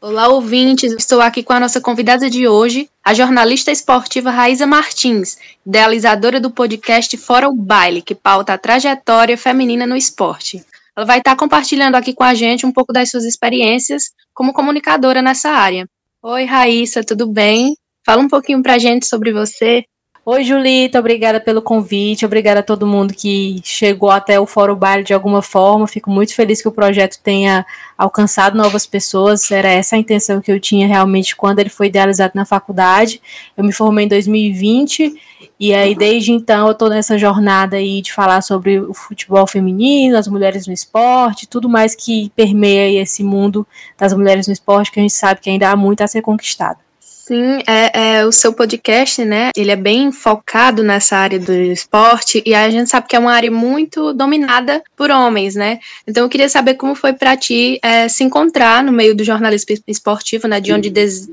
Olá, 0.00 0.28
ouvintes. 0.28 0.92
Estou 0.92 1.20
aqui 1.20 1.42
com 1.42 1.52
a 1.52 1.58
nossa 1.58 1.80
convidada 1.80 2.30
de 2.30 2.46
hoje, 2.46 2.88
a 3.04 3.12
jornalista 3.12 3.72
esportiva 3.72 4.30
Raíza 4.30 4.64
Martins, 4.64 5.36
idealizadora 5.66 6.38
do 6.38 6.52
podcast 6.52 7.16
Fora 7.16 7.48
o 7.48 7.52
Baile, 7.52 8.00
que 8.00 8.14
pauta 8.14 8.52
a 8.52 8.58
trajetória 8.58 9.36
feminina 9.36 9.88
no 9.88 9.96
esporte. 9.96 10.64
Ela 10.96 11.04
vai 11.04 11.18
estar 11.18 11.34
compartilhando 11.34 11.96
aqui 11.96 12.14
com 12.14 12.22
a 12.22 12.32
gente 12.32 12.64
um 12.64 12.70
pouco 12.70 12.92
das 12.92 13.10
suas 13.10 13.24
experiências 13.24 14.12
como 14.32 14.52
comunicadora 14.52 15.20
nessa 15.20 15.50
área. 15.50 15.84
Oi, 16.22 16.44
Raíssa, 16.44 17.02
tudo 17.02 17.26
bem? 17.26 17.74
Fala 18.06 18.22
um 18.22 18.28
pouquinho 18.28 18.62
pra 18.62 18.78
gente 18.78 19.04
sobre 19.04 19.32
você. 19.32 19.82
Oi, 20.30 20.44
Julita, 20.44 20.98
obrigada 20.98 21.40
pelo 21.40 21.62
convite, 21.62 22.26
obrigada 22.26 22.60
a 22.60 22.62
todo 22.62 22.86
mundo 22.86 23.14
que 23.14 23.62
chegou 23.64 24.10
até 24.10 24.38
o 24.38 24.44
Fórum 24.44 24.76
Baile 24.76 25.02
de 25.02 25.14
alguma 25.14 25.40
forma. 25.40 25.86
Fico 25.86 26.10
muito 26.10 26.34
feliz 26.34 26.60
que 26.60 26.68
o 26.68 26.70
projeto 26.70 27.18
tenha 27.22 27.64
alcançado 27.96 28.54
novas 28.54 28.84
pessoas. 28.84 29.50
Era 29.50 29.70
essa 29.70 29.96
a 29.96 29.98
intenção 29.98 30.38
que 30.42 30.52
eu 30.52 30.60
tinha 30.60 30.86
realmente 30.86 31.34
quando 31.34 31.60
ele 31.60 31.70
foi 31.70 31.86
idealizado 31.86 32.32
na 32.34 32.44
faculdade. 32.44 33.22
Eu 33.56 33.64
me 33.64 33.72
formei 33.72 34.04
em 34.04 34.08
2020 34.08 35.14
e 35.58 35.72
aí 35.72 35.94
desde 35.94 36.30
então 36.30 36.66
eu 36.66 36.72
estou 36.72 36.90
nessa 36.90 37.16
jornada 37.16 37.78
aí 37.78 38.02
de 38.02 38.12
falar 38.12 38.42
sobre 38.42 38.78
o 38.80 38.92
futebol 38.92 39.46
feminino, 39.46 40.18
as 40.18 40.28
mulheres 40.28 40.66
no 40.66 40.74
esporte, 40.74 41.48
tudo 41.48 41.70
mais 41.70 41.94
que 41.94 42.30
permeia 42.36 43.00
esse 43.00 43.24
mundo 43.24 43.66
das 43.96 44.12
mulheres 44.12 44.46
no 44.46 44.52
esporte 44.52 44.92
que 44.92 45.00
a 45.00 45.02
gente 45.02 45.14
sabe 45.14 45.40
que 45.40 45.48
ainda 45.48 45.70
há 45.70 45.74
muito 45.74 46.02
a 46.02 46.06
ser 46.06 46.20
conquistado. 46.20 46.86
Sim, 47.28 47.58
é, 47.66 48.20
é, 48.20 48.24
o 48.24 48.32
seu 48.32 48.54
podcast, 48.54 49.22
né? 49.22 49.50
Ele 49.54 49.70
é 49.70 49.76
bem 49.76 50.10
focado 50.10 50.82
nessa 50.82 51.14
área 51.14 51.38
do 51.38 51.52
esporte 51.52 52.42
e 52.46 52.54
a 52.54 52.70
gente 52.70 52.88
sabe 52.88 53.06
que 53.06 53.14
é 53.14 53.18
uma 53.18 53.34
área 53.34 53.50
muito 53.50 54.14
dominada 54.14 54.82
por 54.96 55.10
homens, 55.10 55.54
né? 55.54 55.78
Então 56.06 56.22
eu 56.22 56.28
queria 56.30 56.48
saber 56.48 56.76
como 56.76 56.94
foi 56.94 57.12
para 57.12 57.36
ti 57.36 57.78
é, 57.82 58.08
se 58.08 58.24
encontrar 58.24 58.82
no 58.82 58.90
meio 58.90 59.14
do 59.14 59.22
jornalismo 59.22 59.76
esportivo, 59.86 60.48
né? 60.48 60.58
De 60.58 60.72
onde 60.72 60.90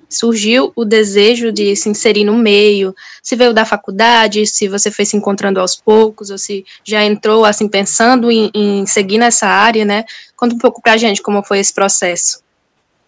surgiu 0.09 0.73
o 0.75 0.83
desejo 0.83 1.49
de 1.49 1.73
se 1.77 1.87
inserir 1.87 2.25
no 2.25 2.35
meio, 2.35 2.93
se 3.23 3.37
veio 3.37 3.53
da 3.53 3.63
faculdade, 3.63 4.45
se 4.45 4.67
você 4.67 4.91
foi 4.91 5.05
se 5.05 5.15
encontrando 5.15 5.61
aos 5.61 5.77
poucos 5.77 6.29
ou 6.29 6.37
se 6.37 6.65
já 6.83 7.05
entrou 7.05 7.45
assim 7.45 7.69
pensando 7.69 8.29
em, 8.29 8.51
em 8.53 8.85
seguir 8.85 9.17
nessa 9.17 9.47
área, 9.47 9.85
né? 9.85 10.03
Conta 10.35 10.55
um 10.55 10.59
pouco 10.59 10.81
para 10.81 10.91
a 10.91 10.97
gente 10.97 11.21
como 11.21 11.41
foi 11.41 11.59
esse 11.59 11.73
processo. 11.73 12.43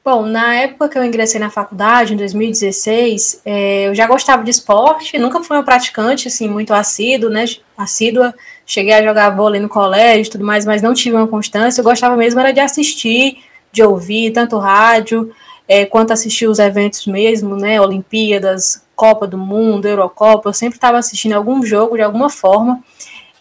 Bom, 0.07 0.25
na 0.25 0.55
época 0.55 0.87
que 0.87 0.97
eu 0.97 1.03
ingressei 1.03 1.37
na 1.37 1.49
faculdade, 1.49 2.13
em 2.13 2.15
2016, 2.15 3.41
é, 3.43 3.89
eu 3.89 3.93
já 3.93 4.07
gostava 4.07 4.41
de 4.41 4.49
esporte, 4.49 5.19
nunca 5.19 5.43
fui 5.43 5.57
uma 5.57 5.63
praticante, 5.65 6.29
assim, 6.29 6.47
muito 6.47 6.73
assíduo, 6.73 7.29
né, 7.29 7.43
assídua, 7.77 8.33
cheguei 8.65 8.93
a 8.93 9.03
jogar 9.03 9.31
vôlei 9.31 9.59
no 9.59 9.67
colégio 9.67 10.29
e 10.29 10.31
tudo 10.31 10.45
mais, 10.45 10.65
mas 10.65 10.81
não 10.81 10.93
tive 10.93 11.17
uma 11.17 11.27
constância, 11.27 11.81
eu 11.81 11.83
gostava 11.83 12.15
mesmo 12.15 12.39
era 12.39 12.53
de 12.53 12.61
assistir, 12.61 13.39
de 13.69 13.83
ouvir, 13.83 14.31
tanto 14.31 14.57
rádio, 14.57 15.29
é, 15.67 15.83
quanto 15.85 16.13
assistir 16.13 16.47
os 16.47 16.57
eventos 16.57 17.05
mesmo, 17.05 17.57
né, 17.57 17.81
Olimpíadas, 17.81 18.85
Copa 18.95 19.27
do 19.27 19.37
Mundo, 19.37 19.89
Eurocopa, 19.89 20.47
eu 20.47 20.53
sempre 20.53 20.77
estava 20.77 20.97
assistindo 20.97 21.33
algum 21.33 21.61
jogo 21.65 21.97
de 21.97 22.01
alguma 22.03 22.29
forma, 22.29 22.81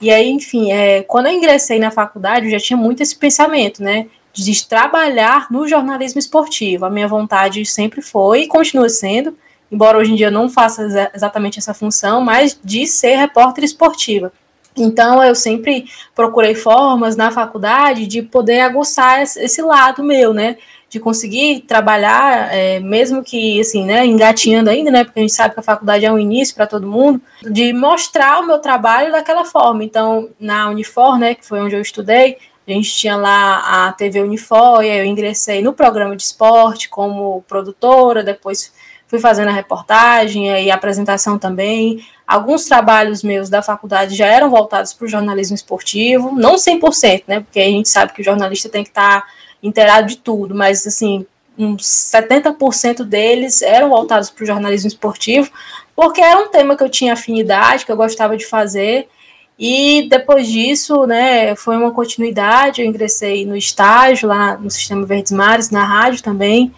e 0.01 0.11
aí, 0.11 0.29
enfim, 0.29 0.73
é, 0.73 1.05
quando 1.05 1.27
eu 1.27 1.33
ingressei 1.33 1.79
na 1.79 1.93
faculdade, 1.93 2.47
eu 2.47 2.51
já 2.51 2.59
tinha 2.59 2.77
muito 2.77 3.05
esse 3.05 3.15
pensamento, 3.15 3.85
né, 3.85 4.09
de 4.45 4.67
trabalhar 4.67 5.47
no 5.51 5.67
jornalismo 5.67 6.19
esportivo. 6.19 6.85
A 6.85 6.91
minha 6.91 7.09
vontade 7.09 7.65
sempre 7.65 8.03
foi 8.03 8.43
e 8.43 8.47
continua 8.47 8.89
sendo, 8.89 9.37
embora 9.73 9.97
hoje 9.97 10.13
em 10.13 10.15
dia 10.15 10.31
não 10.31 10.49
faça 10.49 11.11
exatamente 11.15 11.59
essa 11.59 11.73
função, 11.73 12.21
mas 12.21 12.59
de 12.63 12.87
ser 12.87 13.17
repórter 13.17 13.65
esportiva. 13.65 14.31
Então 14.77 15.25
eu 15.25 15.35
sempre 15.35 15.87
procurei 16.15 16.55
formas 16.55 17.17
na 17.17 17.31
faculdade 17.31 18.07
de 18.07 18.21
poder 18.21 18.61
aguçar 18.61 19.23
esse 19.23 19.63
lado 19.63 20.03
meu, 20.05 20.35
né? 20.35 20.59
De 20.91 21.01
conseguir 21.01 21.61
trabalhar, 21.63 22.55
é, 22.55 22.79
mesmo 22.79 23.25
que 23.25 23.59
assim, 23.59 23.85
né, 23.85 24.05
engatinhando 24.05 24.69
ainda, 24.69 24.91
né? 24.91 25.03
Porque 25.03 25.19
a 25.19 25.23
gente 25.23 25.33
sabe 25.33 25.55
que 25.55 25.61
a 25.61 25.63
faculdade 25.63 26.05
é 26.05 26.13
um 26.13 26.19
início 26.19 26.55
para 26.55 26.67
todo 26.67 26.87
mundo, 26.87 27.23
de 27.43 27.73
mostrar 27.73 28.41
o 28.41 28.47
meu 28.47 28.59
trabalho 28.59 29.11
daquela 29.11 29.47
forma. 29.47 29.83
Então, 29.83 30.29
na 30.39 30.69
Unifor, 30.69 31.19
né, 31.19 31.35
que 31.35 31.45
foi 31.45 31.61
onde 31.61 31.75
eu 31.75 31.81
estudei, 31.81 32.37
a 32.67 32.73
gente 32.73 32.93
tinha 32.95 33.17
lá 33.17 33.87
a 33.87 33.93
TV 33.93 34.21
Unifor, 34.21 34.81
aí 34.81 34.99
eu 34.99 35.05
ingressei 35.05 35.63
no 35.63 35.73
programa 35.73 36.17
de 36.17 36.23
esporte 36.23 36.89
como 36.89 37.43
produtora, 37.47 38.25
depois 38.25 38.73
fui 39.07 39.21
fazendo 39.21 39.49
a 39.49 39.53
reportagem 39.53 40.49
e 40.65 40.71
a 40.71 40.75
apresentação 40.75 41.39
também. 41.39 42.05
Alguns 42.27 42.65
trabalhos 42.65 43.23
meus 43.23 43.49
da 43.49 43.63
faculdade 43.63 44.17
já 44.17 44.27
eram 44.27 44.51
voltados 44.51 44.93
para 44.93 45.05
o 45.05 45.09
jornalismo 45.09 45.55
esportivo, 45.55 46.33
não 46.33 46.57
100%, 46.57 47.23
né, 47.29 47.41
porque 47.41 47.61
a 47.61 47.65
gente 47.65 47.89
sabe 47.89 48.13
que 48.13 48.21
o 48.21 48.25
jornalista 48.25 48.69
tem 48.69 48.83
que 48.83 48.91
estar 48.91 49.21
tá 49.21 49.27
inteirado 49.63 50.09
de 50.09 50.17
tudo, 50.17 50.55
mas 50.55 50.85
assim, 50.87 51.25
uns 51.57 51.83
70% 51.83 53.05
deles 53.05 53.63
eram 53.63 53.89
voltados 53.89 54.29
para 54.29 54.43
o 54.43 54.47
jornalismo 54.47 54.89
esportivo, 54.89 55.51
porque 55.95 56.21
era 56.21 56.41
um 56.41 56.49
tema 56.49 56.77
que 56.77 56.83
eu 56.83 56.89
tinha 56.89 57.13
afinidade, 57.13 57.87
que 57.87 57.93
eu 57.93 57.97
gostava 57.97 58.37
de 58.37 58.45
fazer, 58.45 59.09
e 59.59 60.07
depois 60.09 60.47
disso, 60.47 61.07
né, 61.07 61.57
foi 61.57 61.77
uma 61.77 61.91
continuidade, 61.91 62.83
eu 62.83 62.87
ingressei 62.87 63.47
no 63.47 63.57
estágio 63.57 64.29
lá 64.29 64.57
no 64.59 64.71
Sistema 64.71 65.07
Verdes 65.07 65.33
Mares, 65.33 65.71
na 65.71 65.83
rádio 65.83 66.23
também, 66.23 66.75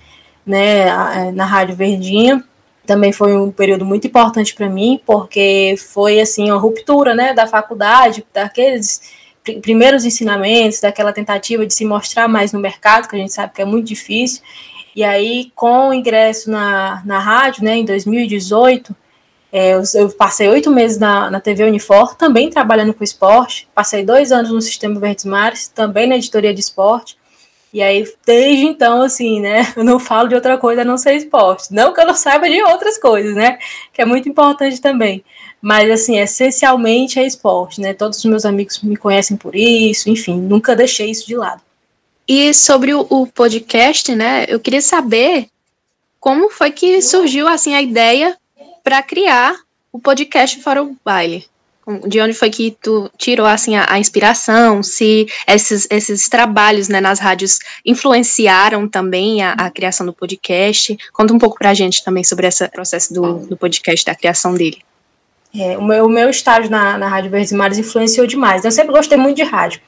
né, 0.46 0.86
é, 0.88 1.32
na 1.32 1.44
Rádio 1.44 1.74
Verdinha. 1.74 2.44
Também 2.86 3.12
foi 3.12 3.36
um 3.36 3.50
período 3.50 3.84
muito 3.84 4.06
importante 4.06 4.54
para 4.54 4.68
mim, 4.68 5.00
porque 5.04 5.74
foi 5.76 6.20
assim 6.20 6.50
uma 6.50 6.58
ruptura, 6.58 7.14
né, 7.14 7.34
da 7.34 7.46
faculdade, 7.46 8.24
daqueles 8.32 9.02
primeiros 9.60 10.04
ensinamentos, 10.04 10.80
daquela 10.80 11.12
tentativa 11.12 11.66
de 11.66 11.74
se 11.74 11.84
mostrar 11.84 12.28
mais 12.28 12.52
no 12.52 12.60
mercado, 12.60 13.08
que 13.08 13.16
a 13.16 13.18
gente 13.18 13.32
sabe 13.32 13.54
que 13.54 13.62
é 13.62 13.64
muito 13.64 13.86
difícil. 13.86 14.42
E 14.94 15.02
aí, 15.02 15.50
com 15.54 15.88
o 15.88 15.94
ingresso 15.94 16.50
na, 16.50 17.02
na 17.04 17.18
rádio, 17.18 17.64
né, 17.64 17.76
em 17.76 17.84
2018, 17.84 18.94
é, 19.50 19.75
eu, 19.75 19.82
eu, 19.94 20.10
passei 20.10 20.48
oito 20.48 20.70
meses 20.70 20.98
na, 20.98 21.31
na 21.31 21.41
TV 21.41 21.64
Unifor, 21.64 22.14
também 22.14 22.50
trabalhando 22.50 22.92
com 22.92 23.03
esporte. 23.03 23.66
Passei 23.75 24.04
dois 24.04 24.31
anos 24.31 24.50
no 24.50 24.60
Sistema 24.60 25.00
Verdes 25.00 25.25
Mares, 25.25 25.69
também 25.69 26.06
na 26.06 26.16
editoria 26.16 26.53
de 26.53 26.60
esporte. 26.60 27.16
E 27.72 27.82
aí, 27.82 28.06
desde 28.26 28.64
então, 28.64 29.03
assim, 29.03 29.41
né, 29.41 29.72
eu 29.76 29.84
não 29.84 29.98
falo 29.98 30.28
de 30.28 30.34
outra 30.34 30.58
coisa 30.58 30.82
a 30.82 30.84
não 30.84 30.98
ser 30.98 31.14
esporte. 31.14 31.72
Não 31.72 31.92
que 31.94 32.00
eu 32.00 32.06
não 32.06 32.14
saiba 32.14 32.48
de 32.48 32.62
outras 32.62 32.98
coisas, 32.98 33.34
né, 33.34 33.58
que 33.92 34.03
é 34.03 34.04
muito 34.04 34.28
importante 34.28 34.81
também. 34.81 35.25
Mas, 35.60 35.91
assim, 35.91 36.19
essencialmente 36.19 37.19
é 37.19 37.26
esporte, 37.26 37.81
né. 37.81 37.94
Todos 37.94 38.19
os 38.19 38.25
meus 38.26 38.44
amigos 38.44 38.81
me 38.82 38.97
conhecem 38.97 39.37
por 39.37 39.54
isso, 39.54 40.10
enfim, 40.10 40.38
nunca 40.38 40.76
deixei 40.76 41.10
isso 41.10 41.26
de 41.26 41.37
lado. 41.37 41.62
E 42.26 42.53
sobre 42.53 42.92
o, 42.92 43.06
o 43.08 43.26
podcast, 43.26 44.14
né, 44.14 44.44
eu 44.47 44.60
queria 44.60 44.82
saber 44.82 45.48
como 46.20 46.50
foi 46.50 46.70
que 46.70 47.00
surgiu, 47.00 47.48
assim, 47.48 47.75
a 47.75 47.81
ideia 47.81 48.37
para 48.88 49.03
criar 49.03 49.54
o 49.93 50.00
podcast 50.00 50.62
Fora 50.62 50.82
o 50.82 50.97
Baile. 51.04 51.44
De 52.06 52.22
onde 52.22 52.32
foi 52.32 52.49
que 52.49 52.71
tu 52.71 53.10
tirou 53.19 53.44
assim 53.44 53.76
a, 53.76 53.84
a 53.87 53.99
inspiração? 53.99 54.82
Se 54.82 55.26
esses, 55.47 55.87
esses 55.91 56.26
trabalhos 56.26 56.88
né, 56.88 56.99
nas 56.99 57.19
rádios 57.19 57.59
influenciaram 57.84 58.88
também 58.88 59.43
a, 59.43 59.53
a, 59.53 59.71
criação 59.71 60.06
do 60.06 60.12
podcast? 60.15 60.97
Conta 61.12 61.34
um 61.34 61.38
pouco 61.38 61.59
para 61.59 61.69
a 61.69 61.75
gente 61.75 62.03
também 62.03 62.25
sobre 62.25 62.47
esse 62.47 62.66
processo 62.69 63.12
do, 63.12 63.41
do 63.41 63.59
podcast, 63.59 64.06
da 64.06 64.15
criação 64.15 64.54
dele. 64.54 64.78
É, 65.55 65.76
o, 65.76 65.84
meu, 65.84 66.06
o 66.06 66.09
meu 66.09 66.31
estágio 66.31 66.70
na, 66.70 66.97
na 66.97 67.09
Rádio 67.09 67.31
Verdes 67.31 67.53
Mares 67.53 67.76
influenciou 67.76 68.26
demais. 68.26 68.65
Eu 68.65 68.72
sempre 68.72 68.94
gostei 68.94 69.19
muito 69.19 69.37
de 69.37 69.43
rádio. 69.43 69.82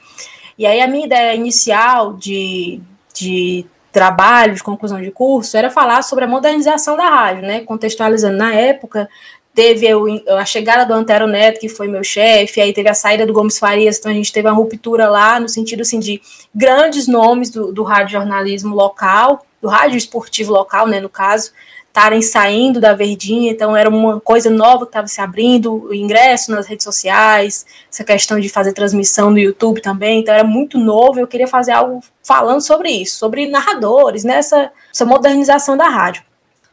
E 0.59 0.65
aí 0.67 0.79
a 0.79 0.87
minha 0.87 1.07
ideia 1.07 1.33
inicial 1.33 2.13
de, 2.13 2.79
de 3.15 3.65
trabalho, 3.91 4.55
de 4.55 4.63
conclusão 4.63 5.01
de 5.01 5.11
curso, 5.11 5.57
era 5.57 5.69
falar 5.69 6.01
sobre 6.01 6.25
a 6.25 6.27
modernização 6.27 6.95
da 6.95 7.09
rádio, 7.09 7.43
né? 7.43 7.61
Contextualizando 7.61 8.37
na 8.37 8.53
época, 8.53 9.09
teve 9.53 9.85
a 10.29 10.45
chegada 10.45 10.85
do 10.85 10.93
Antero 10.93 11.27
Neto, 11.27 11.59
que 11.59 11.67
foi 11.67 11.87
meu 11.87 12.03
chefe, 12.03 12.61
aí 12.61 12.71
teve 12.71 12.89
a 12.89 12.93
saída 12.93 13.25
do 13.25 13.33
Gomes 13.33 13.59
Farias, 13.59 13.99
então 13.99 14.11
a 14.11 14.15
gente 14.15 14.31
teve 14.31 14.47
uma 14.47 14.53
ruptura 14.53 15.09
lá, 15.09 15.39
no 15.39 15.49
sentido 15.49 15.81
assim, 15.81 15.99
de 15.99 16.21
grandes 16.55 17.07
nomes 17.07 17.49
do, 17.49 17.71
do 17.71 17.83
rádio 17.83 18.13
jornalismo 18.13 18.73
local, 18.73 19.45
do 19.61 19.67
rádio 19.67 19.97
esportivo 19.97 20.53
local, 20.53 20.87
né, 20.87 20.99
no 20.99 21.09
caso, 21.09 21.51
estarem 21.91 22.21
saindo 22.21 22.79
da 22.79 22.93
Verdinha, 22.93 23.51
então 23.51 23.75
era 23.75 23.89
uma 23.89 24.19
coisa 24.21 24.49
nova 24.49 24.85
que 24.85 24.89
estava 24.89 25.07
se 25.07 25.19
abrindo, 25.19 25.73
o 25.73 25.93
ingresso 25.93 26.49
nas 26.49 26.65
redes 26.65 26.85
sociais, 26.85 27.65
essa 27.91 28.03
questão 28.05 28.39
de 28.39 28.47
fazer 28.47 28.71
transmissão 28.71 29.29
no 29.29 29.37
YouTube 29.37 29.81
também, 29.81 30.21
então 30.21 30.33
era 30.33 30.43
muito 30.45 30.77
novo, 30.77 31.19
eu 31.19 31.27
queria 31.27 31.47
fazer 31.47 31.73
algo 31.73 32.01
falando 32.23 32.61
sobre 32.61 32.89
isso, 32.89 33.17
sobre 33.17 33.45
narradores, 33.47 34.23
nessa 34.23 34.57
né, 34.57 34.71
essa 34.89 35.05
modernização 35.05 35.75
da 35.75 35.89
rádio. 35.89 36.23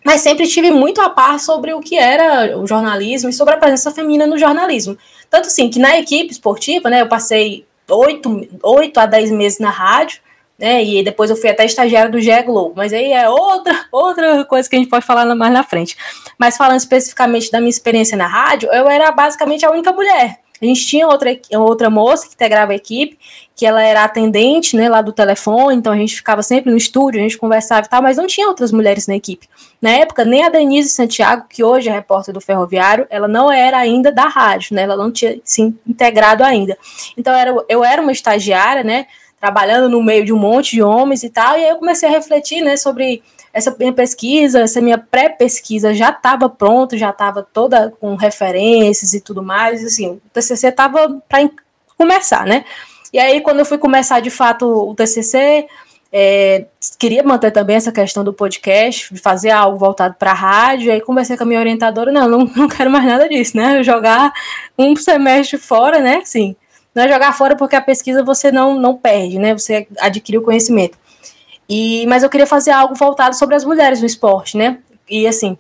Mas 0.05 0.21
sempre 0.21 0.47
tive 0.47 0.71
muito 0.71 1.01
a 1.01 1.11
par 1.11 1.41
sobre 1.41 1.75
o 1.75 1.81
que 1.81 1.99
era 1.99 2.57
o 2.57 2.65
jornalismo 2.65 3.29
e 3.29 3.33
sobre 3.33 3.55
a 3.55 3.59
presença 3.59 3.91
feminina 3.91 4.27
no 4.27 4.39
jornalismo. 4.39 4.97
Tanto 5.29 5.49
assim 5.49 5.69
que 5.69 5.81
na 5.81 5.99
equipe 5.99 6.31
esportiva, 6.31 6.89
né, 6.89 7.03
eu 7.03 7.09
passei 7.09 7.67
oito, 7.89 8.49
oito 8.63 9.01
a 9.01 9.07
dez 9.07 9.33
meses 9.33 9.59
na 9.59 9.71
rádio, 9.71 10.21
né? 10.59 10.85
E 10.85 11.03
depois 11.03 11.31
eu 11.31 11.37
fui 11.37 11.49
até 11.49 11.65
estagiária 11.65 12.11
do 12.11 12.21
GE 12.21 12.43
Globo, 12.43 12.73
mas 12.77 12.93
aí 12.93 13.13
é 13.13 13.29
outra, 13.29 13.87
outra 13.93 14.45
coisa 14.45 14.69
que 14.69 14.75
a 14.75 14.79
gente 14.79 14.91
pode 14.91 15.07
falar 15.07 15.25
mais 15.35 15.53
na 15.53 15.63
frente. 15.63 15.97
Mas 16.37 16.57
falando 16.57 16.79
especificamente 16.79 17.51
da 17.51 17.61
minha 17.61 17.71
experiência 17.71 18.17
na 18.17 18.27
rádio, 18.27 18.69
eu 18.73 18.89
era 18.89 19.11
basicamente 19.13 19.65
a 19.65 19.71
única 19.71 19.93
mulher. 19.93 20.41
A 20.61 20.65
gente 20.65 20.85
tinha 20.87 21.07
outra, 21.07 21.31
outra 21.53 21.89
moça 21.89 22.27
que 22.27 22.35
integrava 22.35 22.73
a 22.73 22.75
equipe, 22.75 23.17
que 23.55 23.65
ela 23.65 23.81
era 23.83 24.03
atendente, 24.03 24.77
né, 24.77 24.89
lá 24.89 25.01
do 25.01 25.13
telefone, 25.13 25.77
então 25.77 25.93
a 25.93 25.97
gente 25.97 26.17
ficava 26.17 26.43
sempre 26.43 26.71
no 26.71 26.77
estúdio, 26.77 27.21
a 27.21 27.23
gente 27.23 27.39
conversava 27.39 27.87
e 27.87 27.89
tal, 27.89 28.03
mas 28.03 28.17
não 28.17 28.27
tinha 28.27 28.49
outras 28.49 28.73
mulheres 28.73 29.07
na 29.07 29.15
equipe. 29.15 29.49
Na 29.81 29.91
época, 29.91 30.25
nem 30.25 30.45
a 30.45 30.49
Denise 30.49 30.89
Santiago, 30.89 31.47
que 31.49 31.63
hoje 31.63 31.89
é 31.89 31.93
repórter 31.93 32.35
do 32.35 32.41
Ferroviário, 32.41 33.07
ela 33.09 33.29
não 33.29 33.53
era 33.53 33.79
ainda 33.79 34.11
da 34.11 34.27
rádio, 34.27 34.75
né, 34.75 34.83
ela 34.83 34.97
não 34.97 35.13
tinha 35.13 35.41
se 35.45 35.63
integrado 35.87 36.43
ainda. 36.43 36.77
Então 37.17 37.33
era, 37.33 37.55
eu 37.69 37.85
era 37.85 38.03
uma 38.03 38.13
estagiária, 38.13 38.83
né, 38.83 39.07
trabalhando 39.41 39.89
no 39.89 40.03
meio 40.03 40.25
de 40.25 40.33
um 40.33 40.39
monte 40.39 40.73
de 40.73 40.83
homens 40.83 41.23
e 41.23 41.31
tal, 41.31 41.57
e 41.57 41.65
aí 41.65 41.69
eu 41.69 41.77
comecei 41.77 42.09
a 42.09 42.13
refletir, 42.13 42.61
né, 42.61 42.77
sobre 42.77 43.23
essa 43.53 43.75
minha 43.79 43.93
pesquisa, 43.93 44.61
essa 44.61 44.81
minha 44.81 44.99
pré-pesquisa 44.99 45.95
já 45.95 46.11
estava 46.11 46.49
pronta, 46.49 46.97
já 46.97 47.11
estava 47.11 47.43
toda 47.43 47.93
com 48.01 48.15
referências 48.15 49.15
e 49.15 49.21
tudo 49.21 49.43
mais, 49.43 49.85
assim, 49.85 50.09
o 50.09 50.21
TCC 50.33 50.69
estava 50.69 51.21
para 51.29 51.49
começar, 51.97 52.47
né? 52.47 52.65
E 53.13 53.19
aí, 53.19 53.41
quando 53.41 53.61
eu 53.61 53.65
fui 53.65 53.79
começar 53.79 54.21
de 54.21 54.31
fato 54.31 54.67
o 54.67 54.95
TCC, 54.95 55.67
é, 56.13 56.67
queria 56.99 57.23
manter 57.23 57.51
também 57.51 57.77
essa 57.77 57.93
questão 57.93 58.25
do 58.25 58.33
podcast, 58.33 59.13
de 59.13 59.21
fazer 59.21 59.51
algo 59.51 59.79
voltado 59.79 60.15
para 60.19 60.31
a 60.31 60.35
rádio, 60.35 60.93
aí 60.93 61.01
conversei 61.01 61.37
com 61.37 61.45
a 61.45 61.47
minha 61.47 61.61
orientadora, 61.61 62.13
não, 62.13 62.29
não, 62.29 62.51
não 62.57 62.69
quero 62.69 62.91
mais 62.91 63.05
nada 63.05 63.29
disso, 63.29 63.57
né? 63.57 63.83
Jogar 63.83 64.33
um 64.79 64.95
semestre 64.97 65.59
fora, 65.59 66.01
né? 66.01 66.23
Sim, 66.25 66.55
não 66.99 67.05
é 67.05 67.09
jogar 67.09 67.33
fora 67.33 67.55
porque 67.55 67.77
a 67.77 67.81
pesquisa 67.81 68.25
você 68.25 68.51
não, 68.51 68.77
não 68.77 68.97
perde, 68.97 69.39
né? 69.39 69.57
Você 69.57 69.87
adquire 70.01 70.37
o 70.37 70.43
conhecimento. 70.43 70.99
E, 71.69 72.05
mas 72.09 72.25
eu 72.25 72.29
queria 72.29 72.47
fazer 72.47 72.73
algo 72.73 72.97
voltado 72.97 73.37
sobre 73.37 73.55
as 73.55 73.65
mulheres 73.65 74.01
no 74.01 74.07
esporte, 74.07 74.57
né? 74.57 74.79
E 75.09 75.25
assim, 75.25 75.57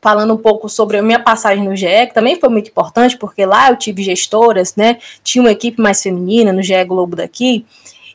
falando 0.00 0.32
um 0.32 0.36
pouco 0.36 0.68
sobre 0.68 0.98
a 0.98 1.02
minha 1.02 1.18
passagem 1.18 1.64
no 1.64 1.74
GE, 1.74 2.06
que 2.06 2.14
também 2.14 2.38
foi 2.38 2.48
muito 2.48 2.70
importante, 2.70 3.18
porque 3.18 3.44
lá 3.44 3.68
eu 3.68 3.76
tive 3.76 4.04
gestoras, 4.04 4.76
né? 4.76 4.98
Tinha 5.24 5.42
uma 5.42 5.50
equipe 5.50 5.82
mais 5.82 6.00
feminina 6.00 6.52
no 6.52 6.62
GE 6.62 6.84
Globo 6.84 7.16
daqui, 7.16 7.66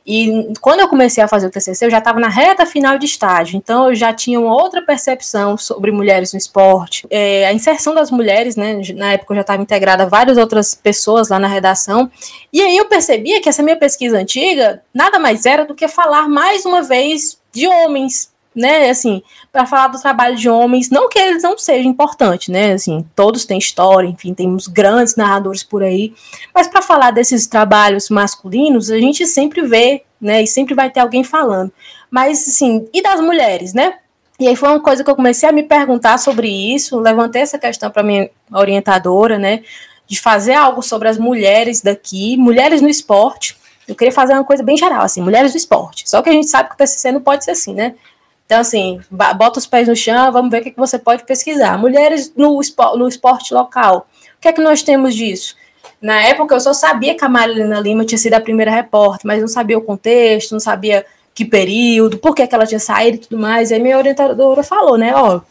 e 0.06 0.54
quando 0.62 0.82
eu 0.82 0.88
comecei 0.88 1.24
a 1.24 1.28
fazer 1.28 1.48
o 1.48 1.50
TCC, 1.50 1.86
eu 1.86 1.90
já 1.90 1.98
estava 1.98 2.20
na 2.20 2.30
reta 2.30 2.66
final 2.66 2.98
de 2.98 3.06
estágio, 3.06 3.58
então 3.58 3.90
eu 3.90 3.96
já 3.96 4.14
tinha 4.14 4.40
uma 4.40 4.54
outra 4.54 4.82
percepção 4.82 5.58
sobre 5.58 5.92
mulheres 5.92 6.32
no 6.32 6.38
esporte. 6.38 7.08
É, 7.10 7.48
a 7.48 7.54
inserção 7.54 7.96
das 7.96 8.12
mulheres, 8.12 8.56
né? 8.56 8.80
Na 8.96 9.14
época 9.14 9.34
eu 9.34 9.38
já 9.38 9.42
estava 9.42 9.62
integrada 9.62 10.06
várias 10.06 10.38
outras 10.38 10.76
pessoas 10.76 11.30
lá 11.30 11.40
na 11.40 11.48
redação, 11.48 12.12
e 12.54 12.62
aí 12.62 12.78
eu 12.78 12.86
percebia 12.86 13.42
que 13.42 13.50
essa 13.50 13.64
minha 13.64 13.78
pesquisa 13.78 14.20
antiga 14.20 14.84
nada 14.94 15.18
mais 15.18 15.46
era 15.46 15.66
do 15.66 15.74
que 15.74 15.88
falar 15.88 16.30
mais 16.30 16.66
uma 16.66 16.84
vez 16.84 17.40
de 17.52 17.68
homens, 17.68 18.32
né, 18.56 18.90
assim, 18.90 19.22
para 19.52 19.66
falar 19.66 19.88
do 19.90 20.02
trabalho 20.02 20.36
de 20.38 20.50
homens, 20.50 20.90
não 20.90 21.10
que 21.10 21.20
eles 21.20 21.44
não 21.44 21.58
sejam 21.58 21.92
importantes, 21.92 22.48
né, 22.48 22.74
assim, 22.74 23.06
todos 23.16 23.46
têm 23.46 23.58
história, 23.58 24.08
enfim, 24.08 24.34
temos 24.34 24.68
grandes 24.68 25.16
narradores 25.16 25.62
por 25.62 25.84
aí, 25.84 26.14
mas 26.54 26.68
para 26.68 26.82
falar 26.82 27.12
desses 27.12 27.46
trabalhos 27.46 28.10
masculinos, 28.10 28.90
a 28.90 28.98
gente 28.98 29.28
sempre 29.28 29.62
vê, 29.64 30.04
né, 30.22 30.42
e 30.42 30.48
sempre 30.48 30.74
vai 30.74 30.90
ter 30.90 31.02
alguém 31.02 31.24
falando. 31.24 31.72
Mas, 32.10 32.48
assim, 32.48 32.88
e 32.94 33.02
das 33.02 33.20
mulheres, 33.20 33.74
né? 33.74 33.96
E 34.40 34.48
aí 34.48 34.56
foi 34.56 34.70
uma 34.70 34.80
coisa 34.80 35.04
que 35.04 35.10
eu 35.10 35.16
comecei 35.16 35.48
a 35.48 35.52
me 35.52 35.64
perguntar 35.64 36.18
sobre 36.18 36.48
isso, 36.48 37.00
levantei 37.00 37.42
essa 37.42 37.60
questão 37.60 37.92
para 37.92 38.04
minha 38.04 38.30
orientadora, 38.52 39.38
né, 39.38 39.64
de 40.08 40.20
fazer 40.20 40.54
algo 40.54 40.82
sobre 40.82 41.10
as 41.10 41.18
mulheres 41.18 41.82
daqui, 41.82 42.38
mulheres 42.38 42.82
no 42.82 42.88
esporte. 42.88 43.58
Eu 43.88 43.96
queria 43.96 44.12
fazer 44.12 44.34
uma 44.34 44.44
coisa 44.44 44.64
bem 44.64 44.78
geral, 44.78 45.02
assim, 45.02 45.22
mulheres 45.22 45.52
no 45.52 45.58
esporte. 45.58 46.10
Só 46.10 46.22
que 46.22 46.30
a 46.30 46.34
gente 46.34 46.48
sabe 46.48 46.70
que 46.70 46.76
o 46.76 46.78
TCC 46.78 47.12
não 47.12 47.22
pode 47.22 47.44
ser 47.44 47.52
assim, 47.52 47.74
né? 47.74 47.96
Então, 48.46 48.60
assim, 48.60 49.02
bota 49.10 49.60
os 49.60 49.66
pés 49.66 49.88
no 49.88 49.96
chão, 49.96 50.32
vamos 50.32 50.52
ver 50.52 50.62
o 50.62 50.64
que, 50.64 50.72
que 50.72 50.78
você 50.78 51.00
pode 51.00 51.24
pesquisar. 51.24 51.78
Mulheres 51.78 52.32
no, 52.36 52.62
esporte, 52.62 52.98
no 52.98 53.08
esporte 53.08 53.54
local. 53.54 54.08
O 54.38 54.42
que 54.42 54.48
é 54.48 54.54
que 54.54 54.62
nós 54.62 54.84
temos 54.84 55.16
disso? 55.16 55.56
Na 56.00 56.22
época, 56.22 56.54
eu 56.54 56.60
só 56.60 56.72
sabia 56.72 57.16
que 57.16 57.26
a 57.26 57.30
Marilena 57.30 57.80
Lima 57.80 58.06
tinha 58.06 58.20
sido 58.20 58.36
a 58.36 58.40
primeira 58.40 58.70
repórter, 58.70 59.26
mas 59.26 59.42
não 59.42 59.48
sabia 59.48 59.78
o 59.78 59.82
contexto, 59.82 60.52
não 60.52 60.60
sabia 60.60 61.06
que 61.34 61.44
período, 61.44 62.18
por 62.18 62.36
que, 62.36 62.46
que 62.46 62.54
ela 62.54 62.68
tinha 62.68 62.80
saído 62.80 63.18
e 63.18 63.20
tudo 63.22 63.38
mais. 63.38 63.72
Aí 63.72 63.80
minha 63.80 63.98
orientadora 63.98 64.62
falou, 64.62 64.98
né, 64.98 65.14
ó, 65.16 65.42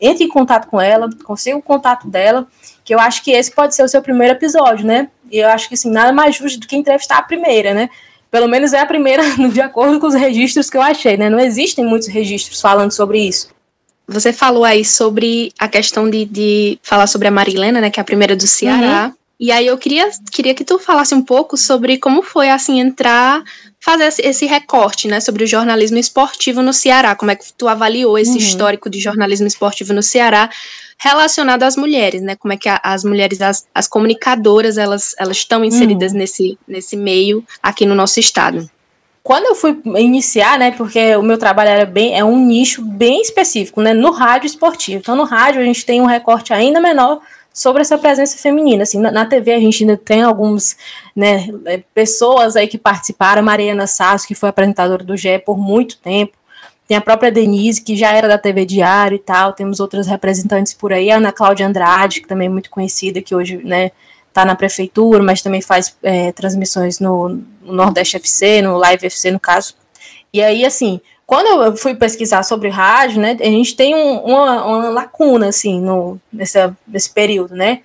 entre 0.00 0.24
em 0.24 0.28
contato 0.28 0.68
com 0.68 0.80
ela, 0.80 1.08
consiga 1.24 1.56
o 1.56 1.62
contato 1.62 2.06
dela, 2.08 2.46
que 2.84 2.94
eu 2.94 3.00
acho 3.00 3.22
que 3.22 3.30
esse 3.30 3.50
pode 3.50 3.74
ser 3.74 3.82
o 3.82 3.88
seu 3.88 4.02
primeiro 4.02 4.34
episódio, 4.34 4.86
né? 4.86 5.08
E 5.30 5.38
eu 5.38 5.48
acho 5.48 5.68
que, 5.68 5.74
assim, 5.74 5.90
nada 5.90 6.12
mais 6.12 6.36
justo 6.36 6.60
do 6.60 6.66
que 6.66 6.76
entrevistar 6.76 7.18
a 7.18 7.22
primeira, 7.22 7.72
né? 7.72 7.88
Pelo 8.34 8.48
menos 8.48 8.72
é 8.72 8.80
a 8.80 8.86
primeira, 8.86 9.22
de 9.48 9.60
acordo 9.60 10.00
com 10.00 10.08
os 10.08 10.14
registros 10.14 10.68
que 10.68 10.76
eu 10.76 10.82
achei, 10.82 11.16
né? 11.16 11.30
Não 11.30 11.38
existem 11.38 11.84
muitos 11.84 12.08
registros 12.08 12.60
falando 12.60 12.90
sobre 12.90 13.20
isso. 13.20 13.46
Você 14.08 14.32
falou 14.32 14.64
aí 14.64 14.84
sobre 14.84 15.52
a 15.56 15.68
questão 15.68 16.10
de, 16.10 16.24
de 16.24 16.76
falar 16.82 17.06
sobre 17.06 17.28
a 17.28 17.30
Marilena, 17.30 17.80
né? 17.80 17.90
Que 17.90 18.00
é 18.00 18.02
a 18.02 18.04
primeira 18.04 18.34
do 18.34 18.44
Ceará. 18.44 19.06
Uhum. 19.06 19.12
E 19.38 19.52
aí 19.52 19.64
eu 19.64 19.78
queria, 19.78 20.10
queria 20.32 20.52
que 20.52 20.64
tu 20.64 20.80
falasse 20.80 21.14
um 21.14 21.22
pouco 21.22 21.56
sobre 21.56 21.96
como 21.96 22.24
foi, 22.24 22.50
assim, 22.50 22.80
entrar, 22.80 23.40
fazer 23.78 24.12
esse 24.18 24.46
recorte, 24.46 25.06
né? 25.06 25.20
Sobre 25.20 25.44
o 25.44 25.46
jornalismo 25.46 25.98
esportivo 25.98 26.60
no 26.60 26.72
Ceará. 26.72 27.14
Como 27.14 27.30
é 27.30 27.36
que 27.36 27.52
tu 27.52 27.68
avaliou 27.68 28.18
esse 28.18 28.32
uhum. 28.32 28.38
histórico 28.38 28.90
de 28.90 28.98
jornalismo 28.98 29.46
esportivo 29.46 29.92
no 29.92 30.02
Ceará? 30.02 30.50
Relacionado 30.98 31.62
às 31.62 31.76
mulheres, 31.76 32.22
né? 32.22 32.36
Como 32.36 32.52
é 32.52 32.56
que 32.56 32.68
a, 32.68 32.80
as 32.82 33.04
mulheres, 33.04 33.40
as, 33.40 33.66
as 33.74 33.86
comunicadoras, 33.86 34.78
elas, 34.78 35.14
elas 35.18 35.38
estão 35.38 35.64
inseridas 35.64 36.12
uhum. 36.12 36.18
nesse, 36.18 36.58
nesse 36.66 36.96
meio 36.96 37.44
aqui 37.62 37.86
no 37.86 37.94
nosso 37.94 38.20
estado. 38.20 38.68
Quando 39.22 39.46
eu 39.46 39.54
fui 39.54 39.80
iniciar, 39.96 40.58
né, 40.58 40.70
porque 40.72 41.16
o 41.16 41.22
meu 41.22 41.38
trabalho 41.38 41.70
era 41.70 41.86
bem, 41.86 42.14
é 42.14 42.22
um 42.22 42.38
nicho 42.44 42.82
bem 42.82 43.22
específico, 43.22 43.80
né, 43.80 43.94
no 43.94 44.10
rádio 44.10 44.46
esportivo. 44.46 44.98
Então, 44.98 45.16
no 45.16 45.24
rádio 45.24 45.62
a 45.62 45.64
gente 45.64 45.86
tem 45.86 46.02
um 46.02 46.06
recorte 46.06 46.52
ainda 46.52 46.78
menor 46.78 47.20
sobre 47.50 47.80
essa 47.80 47.96
presença 47.96 48.36
feminina. 48.36 48.82
Assim, 48.82 49.00
na, 49.00 49.10
na 49.10 49.24
TV 49.24 49.54
a 49.54 49.60
gente 49.60 49.82
ainda 49.82 49.96
tem 49.96 50.22
algumas 50.22 50.76
né, 51.16 51.48
é, 51.64 51.82
pessoas 51.94 52.54
aí 52.54 52.68
que 52.68 52.76
participaram, 52.76 53.42
Mariana 53.42 53.86
Sasso, 53.86 54.26
que 54.26 54.34
foi 54.34 54.50
apresentadora 54.50 55.02
do 55.02 55.16
GE 55.16 55.38
por 55.38 55.56
muito 55.56 55.96
tempo, 55.96 56.36
tem 56.86 56.96
a 56.96 57.00
própria 57.00 57.32
Denise, 57.32 57.80
que 57.80 57.96
já 57.96 58.12
era 58.12 58.28
da 58.28 58.36
TV 58.36 58.66
Diário 58.66 59.16
e 59.16 59.18
tal. 59.18 59.52
Temos 59.52 59.80
outras 59.80 60.06
representantes 60.06 60.74
por 60.74 60.92
aí. 60.92 61.10
A 61.10 61.16
Ana 61.16 61.32
Cláudia 61.32 61.66
Andrade, 61.66 62.20
que 62.20 62.28
também 62.28 62.46
é 62.46 62.50
muito 62.50 62.68
conhecida, 62.68 63.22
que 63.22 63.34
hoje 63.34 63.56
né, 63.64 63.90
está 64.28 64.44
na 64.44 64.54
prefeitura, 64.54 65.22
mas 65.22 65.40
também 65.40 65.62
faz 65.62 65.96
é, 66.02 66.32
transmissões 66.32 67.00
no, 67.00 67.28
no, 67.62 67.72
Nordeste 67.72 68.16
FC, 68.16 68.60
no 68.60 68.76
Live 68.76 69.06
FC, 69.06 69.30
no 69.30 69.40
caso. 69.40 69.74
E 70.32 70.42
aí, 70.42 70.64
assim, 70.64 71.00
quando 71.26 71.46
eu 71.62 71.76
fui 71.76 71.94
pesquisar 71.94 72.42
sobre 72.42 72.68
rádio, 72.68 73.20
né, 73.20 73.36
a 73.40 73.44
gente 73.44 73.74
tem 73.74 73.94
um, 73.94 74.18
uma, 74.18 74.64
uma, 74.64 74.88
lacuna, 74.90 75.48
assim, 75.48 75.80
no, 75.80 76.20
nessa, 76.30 76.76
nesse 76.86 77.08
período, 77.10 77.54
né? 77.54 77.80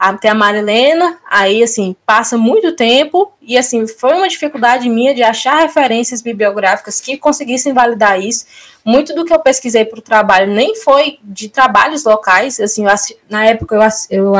Até 0.00 0.30
a 0.30 0.34
Marilena, 0.34 1.18
aí 1.30 1.62
assim, 1.62 1.94
passa 2.06 2.38
muito 2.38 2.72
tempo 2.72 3.30
e 3.42 3.58
assim, 3.58 3.86
foi 3.86 4.14
uma 4.14 4.26
dificuldade 4.28 4.88
minha 4.88 5.14
de 5.14 5.22
achar 5.22 5.60
referências 5.60 6.22
bibliográficas 6.22 7.02
que 7.02 7.18
conseguissem 7.18 7.74
validar 7.74 8.18
isso. 8.18 8.46
Muito 8.82 9.14
do 9.14 9.26
que 9.26 9.34
eu 9.34 9.40
pesquisei 9.40 9.84
para 9.84 9.98
o 9.98 10.02
trabalho 10.02 10.50
nem 10.50 10.74
foi 10.74 11.18
de 11.22 11.50
trabalhos 11.50 12.02
locais, 12.02 12.58
assim, 12.58 12.86
eu, 12.86 12.92
na 13.28 13.44
época 13.44 13.76
eu, 13.76 13.82
eu 14.10 14.32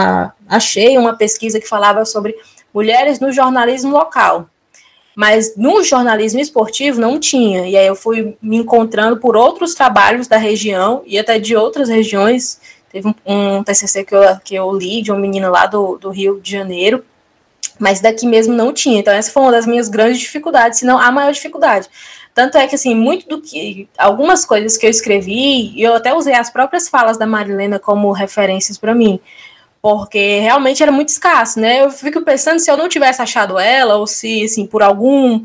achei 0.48 0.96
uma 0.96 1.14
pesquisa 1.14 1.60
que 1.60 1.68
falava 1.68 2.06
sobre 2.06 2.34
mulheres 2.72 3.20
no 3.20 3.30
jornalismo 3.30 3.90
local, 3.90 4.48
mas 5.14 5.54
no 5.58 5.84
jornalismo 5.84 6.40
esportivo 6.40 6.98
não 6.98 7.20
tinha, 7.20 7.68
e 7.68 7.76
aí 7.76 7.86
eu 7.86 7.94
fui 7.94 8.34
me 8.40 8.56
encontrando 8.56 9.18
por 9.18 9.36
outros 9.36 9.74
trabalhos 9.74 10.26
da 10.26 10.38
região 10.38 11.02
e 11.04 11.18
até 11.18 11.38
de 11.38 11.54
outras 11.54 11.90
regiões 11.90 12.58
Teve 12.92 13.08
um, 13.08 13.14
um, 13.24 13.62
TCC 13.62 14.04
que 14.04 14.14
eu, 14.14 14.22
que 14.44 14.54
eu 14.54 14.72
li 14.72 15.00
de 15.00 15.12
uma 15.12 15.20
menina 15.20 15.48
lá 15.48 15.66
do, 15.66 15.96
do 15.96 16.10
Rio 16.10 16.40
de 16.40 16.50
Janeiro, 16.50 17.04
mas 17.78 18.00
daqui 18.00 18.26
mesmo 18.26 18.52
não 18.52 18.72
tinha. 18.72 18.98
Então, 18.98 19.14
essa 19.14 19.30
foi 19.30 19.42
uma 19.42 19.52
das 19.52 19.64
minhas 19.64 19.88
grandes 19.88 20.18
dificuldades, 20.18 20.80
se 20.80 20.84
não 20.84 20.98
a 20.98 21.10
maior 21.12 21.32
dificuldade. 21.32 21.88
Tanto 22.34 22.58
é 22.58 22.66
que, 22.66 22.74
assim, 22.74 22.94
muito 22.94 23.28
do 23.28 23.40
que. 23.40 23.88
Algumas 23.96 24.44
coisas 24.44 24.76
que 24.76 24.86
eu 24.86 24.90
escrevi, 24.90 25.80
eu 25.80 25.94
até 25.94 26.12
usei 26.12 26.34
as 26.34 26.50
próprias 26.50 26.88
falas 26.88 27.16
da 27.16 27.26
Marilena 27.26 27.78
como 27.78 28.10
referências 28.12 28.76
para 28.76 28.94
mim, 28.94 29.20
porque 29.80 30.40
realmente 30.40 30.82
era 30.82 30.92
muito 30.92 31.08
escasso, 31.08 31.60
né? 31.60 31.82
Eu 31.84 31.90
fico 31.90 32.22
pensando 32.22 32.58
se 32.58 32.70
eu 32.70 32.76
não 32.76 32.88
tivesse 32.88 33.22
achado 33.22 33.58
ela, 33.58 33.96
ou 33.96 34.06
se, 34.06 34.44
assim, 34.44 34.66
por 34.66 34.82
algum. 34.82 35.44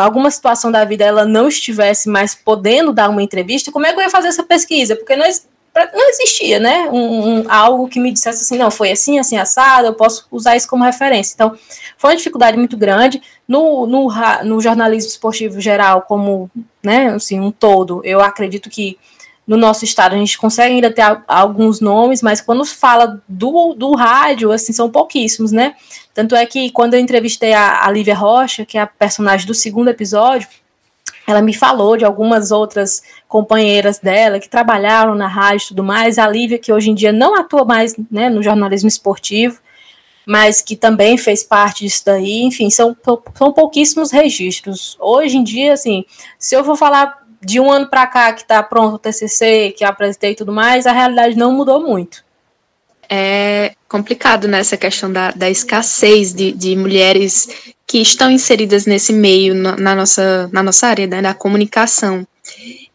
Alguma 0.00 0.30
situação 0.30 0.70
da 0.70 0.84
vida 0.84 1.04
ela 1.04 1.24
não 1.24 1.48
estivesse 1.48 2.08
mais 2.08 2.34
podendo 2.36 2.92
dar 2.92 3.08
uma 3.08 3.22
entrevista, 3.22 3.72
como 3.72 3.84
é 3.84 3.92
que 3.92 3.98
eu 3.98 4.02
ia 4.02 4.10
fazer 4.10 4.28
essa 4.28 4.44
pesquisa? 4.44 4.94
Porque 4.94 5.16
nós 5.16 5.44
não 5.74 6.10
existia, 6.10 6.60
né? 6.60 6.88
Um, 6.90 7.40
um, 7.40 7.44
algo 7.50 7.88
que 7.88 7.98
me 7.98 8.12
dissesse 8.12 8.42
assim, 8.42 8.58
não, 8.58 8.70
foi 8.70 8.90
assim, 8.90 9.18
assim, 9.18 9.38
assado, 9.38 9.86
eu 9.86 9.94
posso 9.94 10.26
usar 10.30 10.56
isso 10.56 10.68
como 10.68 10.84
referência. 10.84 11.32
Então, 11.34 11.56
foi 11.96 12.10
uma 12.10 12.16
dificuldade 12.16 12.58
muito 12.58 12.76
grande. 12.76 13.22
No, 13.48 13.86
no, 13.86 14.08
no 14.44 14.60
jornalismo 14.60 15.10
esportivo 15.10 15.60
geral, 15.60 16.02
como, 16.02 16.50
né, 16.82 17.08
assim, 17.08 17.40
um 17.40 17.50
todo, 17.50 18.02
eu 18.04 18.20
acredito 18.20 18.68
que 18.68 18.98
no 19.46 19.56
nosso 19.56 19.84
estado 19.84 20.14
a 20.14 20.18
gente 20.18 20.38
consegue 20.38 20.74
ainda 20.74 20.90
ter 20.90 21.02
alguns 21.26 21.80
nomes, 21.80 22.22
mas 22.22 22.40
quando 22.40 22.64
fala 22.64 23.20
do, 23.26 23.74
do 23.74 23.92
rádio, 23.94 24.52
assim, 24.52 24.72
são 24.72 24.88
pouquíssimos, 24.90 25.52
né? 25.52 25.74
Tanto 26.14 26.36
é 26.36 26.46
que 26.46 26.70
quando 26.70 26.94
eu 26.94 27.00
entrevistei 27.00 27.52
a, 27.52 27.84
a 27.84 27.90
Lívia 27.90 28.14
Rocha, 28.14 28.64
que 28.64 28.78
é 28.78 28.82
a 28.82 28.86
personagem 28.86 29.46
do 29.46 29.54
segundo 29.54 29.88
episódio, 29.88 30.48
ela 31.26 31.40
me 31.40 31.54
falou 31.54 31.96
de 31.96 32.04
algumas 32.04 32.50
outras 32.50 33.02
companheiras 33.28 33.98
dela 33.98 34.40
que 34.40 34.48
trabalharam 34.48 35.14
na 35.14 35.26
rádio 35.26 35.64
e 35.64 35.68
tudo 35.68 35.84
mais, 35.84 36.18
a 36.18 36.28
Lívia, 36.28 36.58
que 36.58 36.72
hoje 36.72 36.90
em 36.90 36.94
dia 36.94 37.12
não 37.12 37.38
atua 37.38 37.64
mais 37.64 37.94
né, 38.10 38.28
no 38.28 38.42
jornalismo 38.42 38.88
esportivo, 38.88 39.60
mas 40.26 40.60
que 40.60 40.76
também 40.76 41.16
fez 41.16 41.42
parte 41.42 41.84
disso 41.84 42.02
daí. 42.04 42.42
Enfim, 42.42 42.70
são, 42.70 42.96
são 43.34 43.52
pouquíssimos 43.52 44.10
registros. 44.10 44.96
Hoje 45.00 45.36
em 45.36 45.44
dia, 45.44 45.72
assim, 45.72 46.04
se 46.38 46.54
eu 46.54 46.64
for 46.64 46.76
falar 46.76 47.22
de 47.44 47.58
um 47.58 47.70
ano 47.70 47.88
para 47.88 48.06
cá 48.06 48.32
que 48.32 48.42
está 48.42 48.62
pronto 48.62 48.94
o 48.94 48.98
TCC, 48.98 49.74
que 49.76 49.84
apresentei 49.84 50.32
e 50.32 50.36
tudo 50.36 50.52
mais, 50.52 50.86
a 50.86 50.92
realidade 50.92 51.36
não 51.36 51.52
mudou 51.52 51.82
muito. 51.82 52.24
É 53.08 53.74
complicado 53.88 54.48
né, 54.48 54.62
questão 54.64 55.12
da, 55.12 55.32
da 55.32 55.50
escassez 55.50 56.32
de, 56.32 56.52
de 56.52 56.74
mulheres 56.76 57.74
que 57.92 58.00
estão 58.00 58.30
inseridas 58.30 58.86
nesse 58.86 59.12
meio 59.12 59.54
na, 59.54 59.94
nossa, 59.94 60.48
na 60.50 60.62
nossa 60.62 60.86
área 60.86 61.06
né, 61.06 61.20
da 61.20 61.34
comunicação. 61.34 62.26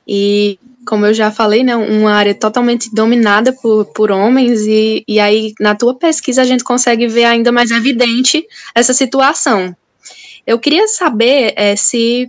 E 0.07 0.57
como 0.87 1.05
eu 1.05 1.13
já 1.13 1.29
falei, 1.29 1.63
né, 1.63 1.75
uma 1.75 2.13
área 2.13 2.33
totalmente 2.33 2.91
dominada 2.91 3.53
por, 3.53 3.85
por 3.93 4.09
homens, 4.09 4.61
e, 4.65 5.03
e 5.07 5.19
aí 5.19 5.53
na 5.59 5.75
tua 5.75 5.93
pesquisa 5.93 6.41
a 6.41 6.45
gente 6.45 6.63
consegue 6.63 7.07
ver 7.07 7.25
ainda 7.25 7.51
mais 7.51 7.69
evidente 7.69 8.43
essa 8.73 8.91
situação. 8.91 9.75
Eu 10.47 10.57
queria 10.57 10.87
saber 10.87 11.53
é, 11.55 11.75
se 11.75 12.27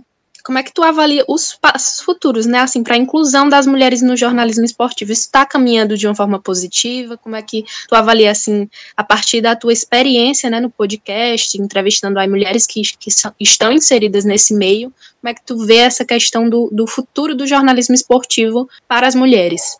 como 0.49 0.57
é 0.57 0.63
que 0.63 0.73
tu 0.73 0.81
avalia 0.81 1.23
os 1.27 1.53
passos 1.53 2.01
futuros, 2.01 2.47
né, 2.47 2.61
assim, 2.61 2.81
para 2.81 2.95
a 2.95 2.97
inclusão 2.97 3.47
das 3.47 3.67
mulheres 3.67 4.01
no 4.01 4.17
jornalismo 4.17 4.65
esportivo? 4.65 5.11
Isso 5.11 5.27
está 5.27 5.45
caminhando 5.45 5.95
de 5.95 6.07
uma 6.07 6.15
forma 6.15 6.39
positiva? 6.39 7.15
Como 7.15 7.35
é 7.35 7.41
que 7.43 7.63
tu 7.87 7.93
avalia, 7.93 8.31
assim, 8.31 8.67
a 8.97 9.03
partir 9.03 9.41
da 9.41 9.55
tua 9.55 9.71
experiência, 9.71 10.49
né, 10.49 10.59
no 10.59 10.71
podcast, 10.71 11.55
entrevistando 11.61 12.17
aí 12.17 12.27
mulheres 12.27 12.65
que, 12.65 12.81
que 12.97 13.11
são, 13.11 13.31
estão 13.39 13.71
inseridas 13.71 14.25
nesse 14.25 14.55
meio, 14.55 14.91
como 15.21 15.29
é 15.29 15.35
que 15.35 15.45
tu 15.45 15.55
vê 15.67 15.75
essa 15.75 16.03
questão 16.03 16.49
do, 16.49 16.67
do 16.71 16.87
futuro 16.87 17.35
do 17.35 17.45
jornalismo 17.45 17.93
esportivo 17.93 18.67
para 18.87 19.05
as 19.05 19.13
mulheres? 19.13 19.77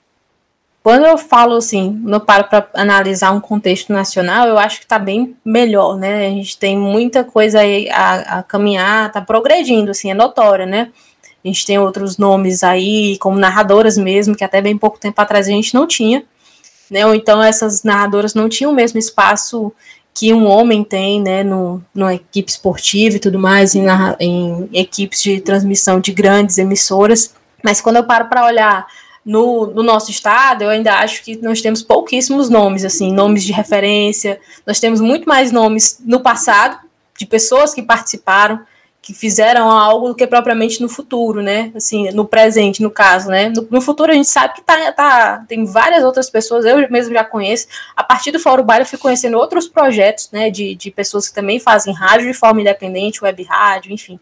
Quando 0.82 1.06
eu 1.06 1.18
falo 1.18 1.56
assim, 1.56 2.00
não 2.04 2.20
paro 2.20 2.46
para 2.46 2.68
analisar 2.74 3.32
um 3.32 3.42
contexto 3.42 3.92
nacional, 3.92 4.48
eu 4.48 4.58
acho 4.58 4.80
que 4.80 4.86
está 4.86 4.98
bem 4.98 5.36
melhor, 5.44 5.98
né? 5.98 6.28
A 6.28 6.30
gente 6.30 6.58
tem 6.58 6.78
muita 6.78 7.24
coisa 7.24 7.60
aí 7.60 7.90
a, 7.90 8.40
a 8.40 8.44
caminhar, 8.44 9.08
está 9.08 9.22
progredindo, 9.22 9.92
assim, 9.92 10.10
é 10.10 10.14
notória, 10.14 10.66
né? 10.66 10.90
A 11.44 11.48
gente 11.48 11.66
tem 11.66 11.78
outros 11.78 12.18
nomes 12.18 12.64
aí, 12.64 13.18
como 13.20 13.38
narradoras 13.38 13.98
mesmo, 13.98 14.36
que 14.36 14.44
até 14.44 14.62
bem 14.62 14.78
pouco 14.78 15.00
tempo 15.00 15.20
atrás 15.22 15.48
a 15.48 15.52
gente 15.52 15.74
não 15.74 15.86
tinha, 15.86 16.24
né? 16.90 17.06
Ou 17.06 17.14
então 17.14 17.44
essas 17.44 17.84
narradoras 17.84 18.34
não 18.34 18.48
tinham 18.48 18.72
o 18.72 18.76
mesmo 18.76 19.00
espaço 19.00 19.74
que 20.14 20.34
um 20.34 20.48
homem 20.48 20.84
tem, 20.84 21.22
né, 21.22 21.44
no, 21.44 21.82
numa 21.94 22.14
equipe 22.14 22.52
esportiva 22.52 23.16
e 23.16 23.20
tudo 23.20 23.40
mais, 23.40 23.74
em, 23.76 23.86
em 24.20 24.70
equipes 24.74 25.22
de 25.22 25.40
transmissão 25.40 26.00
de 26.00 26.12
grandes 26.12 26.58
emissoras. 26.58 27.34
Mas 27.64 27.80
quando 27.80 27.98
eu 27.98 28.04
paro 28.04 28.26
para 28.26 28.46
olhar 28.46 28.86
no, 29.30 29.68
no, 29.68 29.84
nosso 29.84 30.10
estado, 30.10 30.64
eu 30.64 30.70
ainda 30.70 30.92
acho 30.96 31.24
que 31.24 31.38
nós 31.38 31.62
temos 31.62 31.84
pouquíssimos 31.84 32.50
nomes, 32.50 32.84
assim, 32.84 33.14
nomes 33.14 33.44
de 33.44 33.52
referência. 33.52 34.40
Nós 34.66 34.80
temos 34.80 35.00
muito 35.00 35.30
mais 35.30 35.52
nomes 35.52 36.02
no 36.04 36.20
passado, 36.20 36.80
de 37.16 37.28
pessoas 37.28 37.72
que 37.72 37.84
participaram, 37.84 38.60
que 39.04 39.14
fizeram 39.14 39.70
algo 39.70 40.08
do 40.08 40.16
que 40.16 40.26
propriamente 40.26 40.82
no 40.82 40.90
futuro, 40.90 41.44
né? 41.44 41.72
Assim, 41.76 42.10
no 42.10 42.26
presente, 42.26 42.82
no 42.82 42.90
caso, 42.90 43.30
né? 43.30 43.50
No, 43.50 43.68
no, 43.70 43.82
futuro 43.82 44.12
a 44.12 44.16
gente 44.16 44.28
sabe 44.28 44.56
que 44.56 44.62
tá, 44.64 44.92
tá, 44.94 45.46
tem 45.48 45.64
várias 45.64 46.04
outras 46.04 46.28
pessoas, 46.28 46.66
eu 46.66 46.90
mesmo 46.90 47.14
já 47.14 47.24
conheço. 47.24 47.68
A 47.96 48.04
partir 48.04 48.32
do 48.32 48.40
Fórum 48.40 48.64
Baile 48.64 48.82
eu 48.82 48.88
fui 48.88 48.98
conhecendo 48.98 49.38
outros 49.38 49.68
projetos, 49.68 50.32
né? 50.32 50.50
De, 50.50 50.74
de 50.74 50.90
pessoas 50.90 51.28
que 51.28 51.36
também 51.36 51.60
fazem 51.60 51.94
rádio 51.94 52.26
de 52.26 52.34
forma 52.34 52.62
independente, 52.62 53.24
web 53.24 53.44
rádio, 53.44 53.92
enfim. 53.92 54.20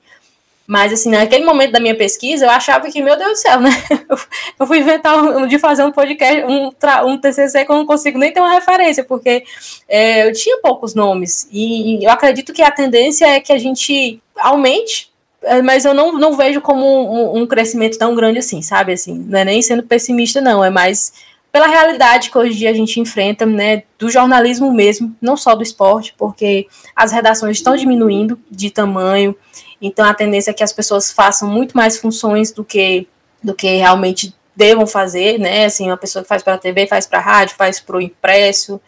Mas, 0.67 0.91
assim, 0.91 1.09
naquele 1.09 1.45
momento 1.45 1.71
da 1.71 1.79
minha 1.79 1.95
pesquisa, 1.95 2.45
eu 2.45 2.49
achava 2.49 2.91
que, 2.91 3.01
meu 3.01 3.17
Deus 3.17 3.31
do 3.31 3.35
céu, 3.37 3.61
né? 3.61 3.71
Eu 4.59 4.67
fui 4.67 4.79
inventar 4.79 5.17
um, 5.17 5.47
de 5.47 5.57
fazer 5.57 5.83
um 5.83 5.91
podcast, 5.91 6.43
um, 6.43 6.71
um 7.05 7.17
TCC 7.17 7.63
que 7.63 7.71
eu 7.71 7.75
não 7.75 7.85
consigo 7.85 8.17
nem 8.17 8.33
ter 8.33 8.39
uma 8.39 8.51
referência, 8.51 9.03
porque 9.03 9.43
é, 9.87 10.27
eu 10.27 10.33
tinha 10.33 10.59
poucos 10.61 10.95
nomes. 10.95 11.47
E 11.51 12.03
eu 12.03 12.09
acredito 12.09 12.51
que 12.51 12.63
a 12.63 12.71
tendência 12.71 13.25
é 13.27 13.39
que 13.39 13.53
a 13.53 13.57
gente 13.59 14.19
aumente, 14.35 15.11
é, 15.43 15.61
mas 15.61 15.85
eu 15.85 15.93
não, 15.93 16.13
não 16.13 16.35
vejo 16.35 16.59
como 16.59 16.83
um, 16.83 17.41
um 17.41 17.47
crescimento 17.47 17.99
tão 17.99 18.15
grande 18.15 18.39
assim, 18.39 18.63
sabe? 18.63 18.93
Assim, 18.93 19.13
não 19.29 19.39
é 19.39 19.45
nem 19.45 19.61
sendo 19.61 19.83
pessimista, 19.83 20.41
não, 20.41 20.65
é 20.65 20.71
mais 20.71 21.13
pela 21.57 21.65
realidade 21.65 22.29
que 22.29 22.37
hoje 22.37 22.53
em 22.53 22.57
dia 22.57 22.69
a 22.69 22.73
gente 22.73 22.99
enfrenta, 22.99 23.43
né, 23.43 23.81
do 23.97 24.11
jornalismo 24.11 24.71
mesmo, 24.71 25.15
não 25.19 25.35
só 25.35 25.55
do 25.55 25.63
esporte, 25.63 26.13
porque 26.15 26.67
as 26.95 27.11
redações 27.11 27.57
estão 27.57 27.75
diminuindo 27.75 28.39
de 28.47 28.69
tamanho, 28.69 29.35
então 29.81 30.05
a 30.05 30.13
tendência 30.13 30.51
é 30.51 30.53
que 30.53 30.63
as 30.63 30.71
pessoas 30.71 31.11
façam 31.11 31.49
muito 31.49 31.75
mais 31.75 31.97
funções 31.97 32.51
do 32.51 32.63
que 32.63 33.07
do 33.43 33.55
que 33.55 33.75
realmente 33.77 34.35
devam 34.55 34.85
fazer, 34.85 35.39
né? 35.39 35.65
Assim, 35.65 35.87
uma 35.87 35.97
pessoa 35.97 36.21
que 36.21 36.29
faz 36.29 36.43
para 36.43 36.53
a 36.53 36.57
TV, 36.59 36.85
faz 36.85 37.07
para 37.07 37.17
a 37.17 37.21
rádio, 37.23 37.55
faz 37.55 37.79
para 37.79 37.97
o 37.97 38.01
impresso, 38.01 38.79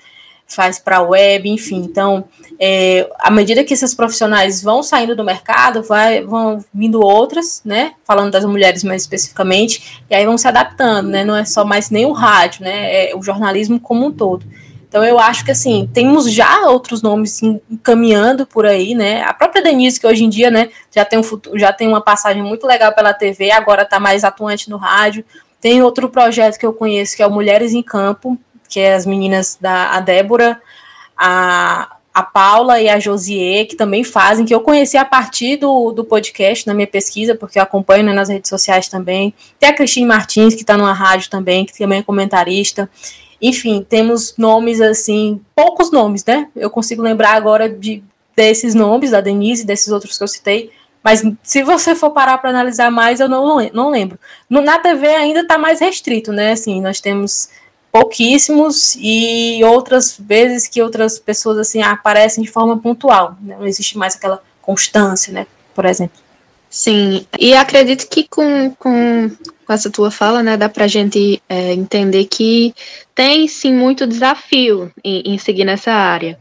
faz 0.50 0.80
para 0.80 0.98
a 0.98 1.02
web, 1.02 1.50
enfim. 1.50 1.78
Então, 1.78 2.26
é, 2.60 3.10
à 3.20 3.30
medida 3.30 3.64
que 3.64 3.74
esses 3.74 3.94
profissionais 3.94 4.62
vão 4.62 4.82
saindo 4.82 5.16
do 5.16 5.24
mercado, 5.24 5.84
vai, 5.84 6.24
vão 6.24 6.64
vindo 6.74 7.00
outras, 7.00 7.62
né? 7.64 7.94
Falando 8.04 8.32
das 8.32 8.44
mulheres 8.44 8.84
mais 8.84 9.04
especificamente, 9.04 10.04
e 10.10 10.16
aí 10.16 10.26
vão 10.26 10.38
se 10.38 10.48
adaptando, 10.48 11.10
né? 11.10 11.24
Não 11.24 11.36
é 11.36 11.46
só 11.46 11.64
mais 11.64 11.90
nem 11.90 12.06
o 12.06 12.12
rádio, 12.12 12.64
né? 12.64 13.10
É 13.12 13.16
o 13.16 13.22
jornalismo 13.22 13.80
como 13.80 14.08
um 14.08 14.12
todo. 14.12 14.46
Então 14.90 15.06
eu 15.06 15.20
acho 15.20 15.46
que 15.46 15.52
assim, 15.52 15.88
temos 15.94 16.32
já 16.32 16.68
outros 16.68 17.04
nomes 17.04 17.44
encaminhando 17.44 18.48
por 18.48 18.66
aí, 18.66 18.96
né? 18.96 19.22
A 19.22 19.34
própria 19.36 19.62
Denise, 19.62 20.00
que 20.00 20.08
hoje 20.08 20.24
em 20.24 20.30
dia, 20.30 20.50
né, 20.50 20.70
já 20.92 21.06
tem, 21.06 21.20
um 21.20 21.24
futuro, 21.24 21.60
já 21.60 21.72
tem 21.72 21.88
uma 21.88 22.02
passagem 22.02 22.42
muito 22.42 22.66
legal 22.66 22.92
pela 22.94 23.14
TV, 23.14 23.52
agora 23.52 23.84
está 23.84 24.00
mais 24.00 24.24
atuante 24.24 24.68
no 24.68 24.78
rádio. 24.78 25.24
Tem 25.62 25.84
outro 25.84 26.10
projeto 26.10 26.58
que 26.58 26.66
eu 26.66 26.74
conheço 26.74 27.16
que 27.16 27.22
é 27.22 27.28
o 27.28 27.32
Mulheres 27.32 27.74
em 27.74 27.84
Campo, 27.84 28.36
que 28.70 28.80
é 28.80 28.94
as 28.94 29.06
meninas 29.06 29.58
da 29.60 29.92
a 29.92 30.00
Débora, 30.00 30.62
a, 31.18 31.98
a 32.14 32.24
Paula 32.24 32.80
e 32.80 32.88
a 32.88 33.00
Josie, 33.00 33.66
que 33.66 33.76
também 33.76 34.04
fazem, 34.04 34.46
que 34.46 34.54
eu 34.54 34.62
conheci 34.62 34.96
a 34.96 35.04
partir 35.04 35.58
do, 35.58 35.92
do 35.92 36.06
podcast, 36.06 36.66
na 36.68 36.74
minha 36.74 36.88
pesquisa, 36.88 37.36
porque 37.36 37.60
eu 37.60 37.64
acompanho 37.64 38.04
né, 38.04 38.14
nas 38.14 38.30
redes 38.30 38.50
sociais 38.50 38.88
também. 38.88 39.34
Tem 39.60 39.70
a 39.70 39.74
Cristine 39.74 40.06
Martins, 40.06 40.54
que 40.54 40.62
está 40.62 40.78
numa 40.78 40.94
rádio 40.94 41.30
também, 41.30 41.66
que 41.66 41.78
também 41.78 42.00
é 42.00 42.04
comentarista. 42.04 42.90
Enfim, 43.42 43.86
temos 43.88 44.36
nomes 44.38 44.80
assim, 44.80 45.42
poucos 45.56 45.92
nomes, 45.92 46.24
né? 46.24 46.48
Eu 46.56 46.70
consigo 46.70 47.02
lembrar 47.02 47.34
agora 47.34 47.68
de 47.68 48.04
desses 48.36 48.74
nomes, 48.74 49.12
da 49.12 49.20
Denise, 49.20 49.66
desses 49.66 49.90
outros 49.90 50.18
que 50.18 50.24
eu 50.24 50.28
citei, 50.28 50.72
mas 51.04 51.24
se 51.44 51.64
você 51.64 51.96
for 51.96 52.12
parar 52.12 52.38
para 52.38 52.50
analisar 52.50 52.92
mais, 52.92 53.20
eu 53.20 53.30
não, 53.30 53.70
não 53.74 53.90
lembro. 53.90 54.20
No, 54.50 54.62
na 54.62 54.78
TV 54.80 55.08
ainda 55.08 55.42
está 55.42 55.58
mais 55.58 55.80
restrito, 55.80 56.32
né? 56.32 56.52
Assim, 56.52 56.82
nós 56.82 57.00
temos 57.00 57.50
pouquíssimos 57.92 58.96
e 59.00 59.64
outras 59.64 60.18
vezes 60.20 60.68
que 60.68 60.82
outras 60.82 61.18
pessoas 61.18 61.58
assim 61.58 61.82
aparecem 61.82 62.44
de 62.44 62.50
forma 62.50 62.78
pontual. 62.78 63.36
Né? 63.42 63.56
Não 63.58 63.68
existe 63.68 63.98
mais 63.98 64.16
aquela 64.16 64.42
constância, 64.62 65.34
né? 65.34 65.48
Por 65.74 65.86
exemplo. 65.86 66.20
Sim, 66.70 67.26
e 67.40 67.56
acredito 67.56 68.08
que 68.08 68.28
com, 68.28 68.70
com, 68.78 69.32
com 69.66 69.74
essa 69.74 69.90
tua 69.90 70.12
fala, 70.12 70.44
né, 70.44 70.56
dá 70.56 70.70
para 70.70 70.86
gente 70.86 71.42
é, 71.50 71.74
entender 71.74 72.26
que 72.26 72.76
tem 73.16 73.48
sim 73.48 73.74
muito 73.74 74.06
desafio 74.06 74.92
em, 75.04 75.34
em, 75.34 75.38
seguir 75.40 75.66
nessa 75.66 75.92
área. 75.92 76.38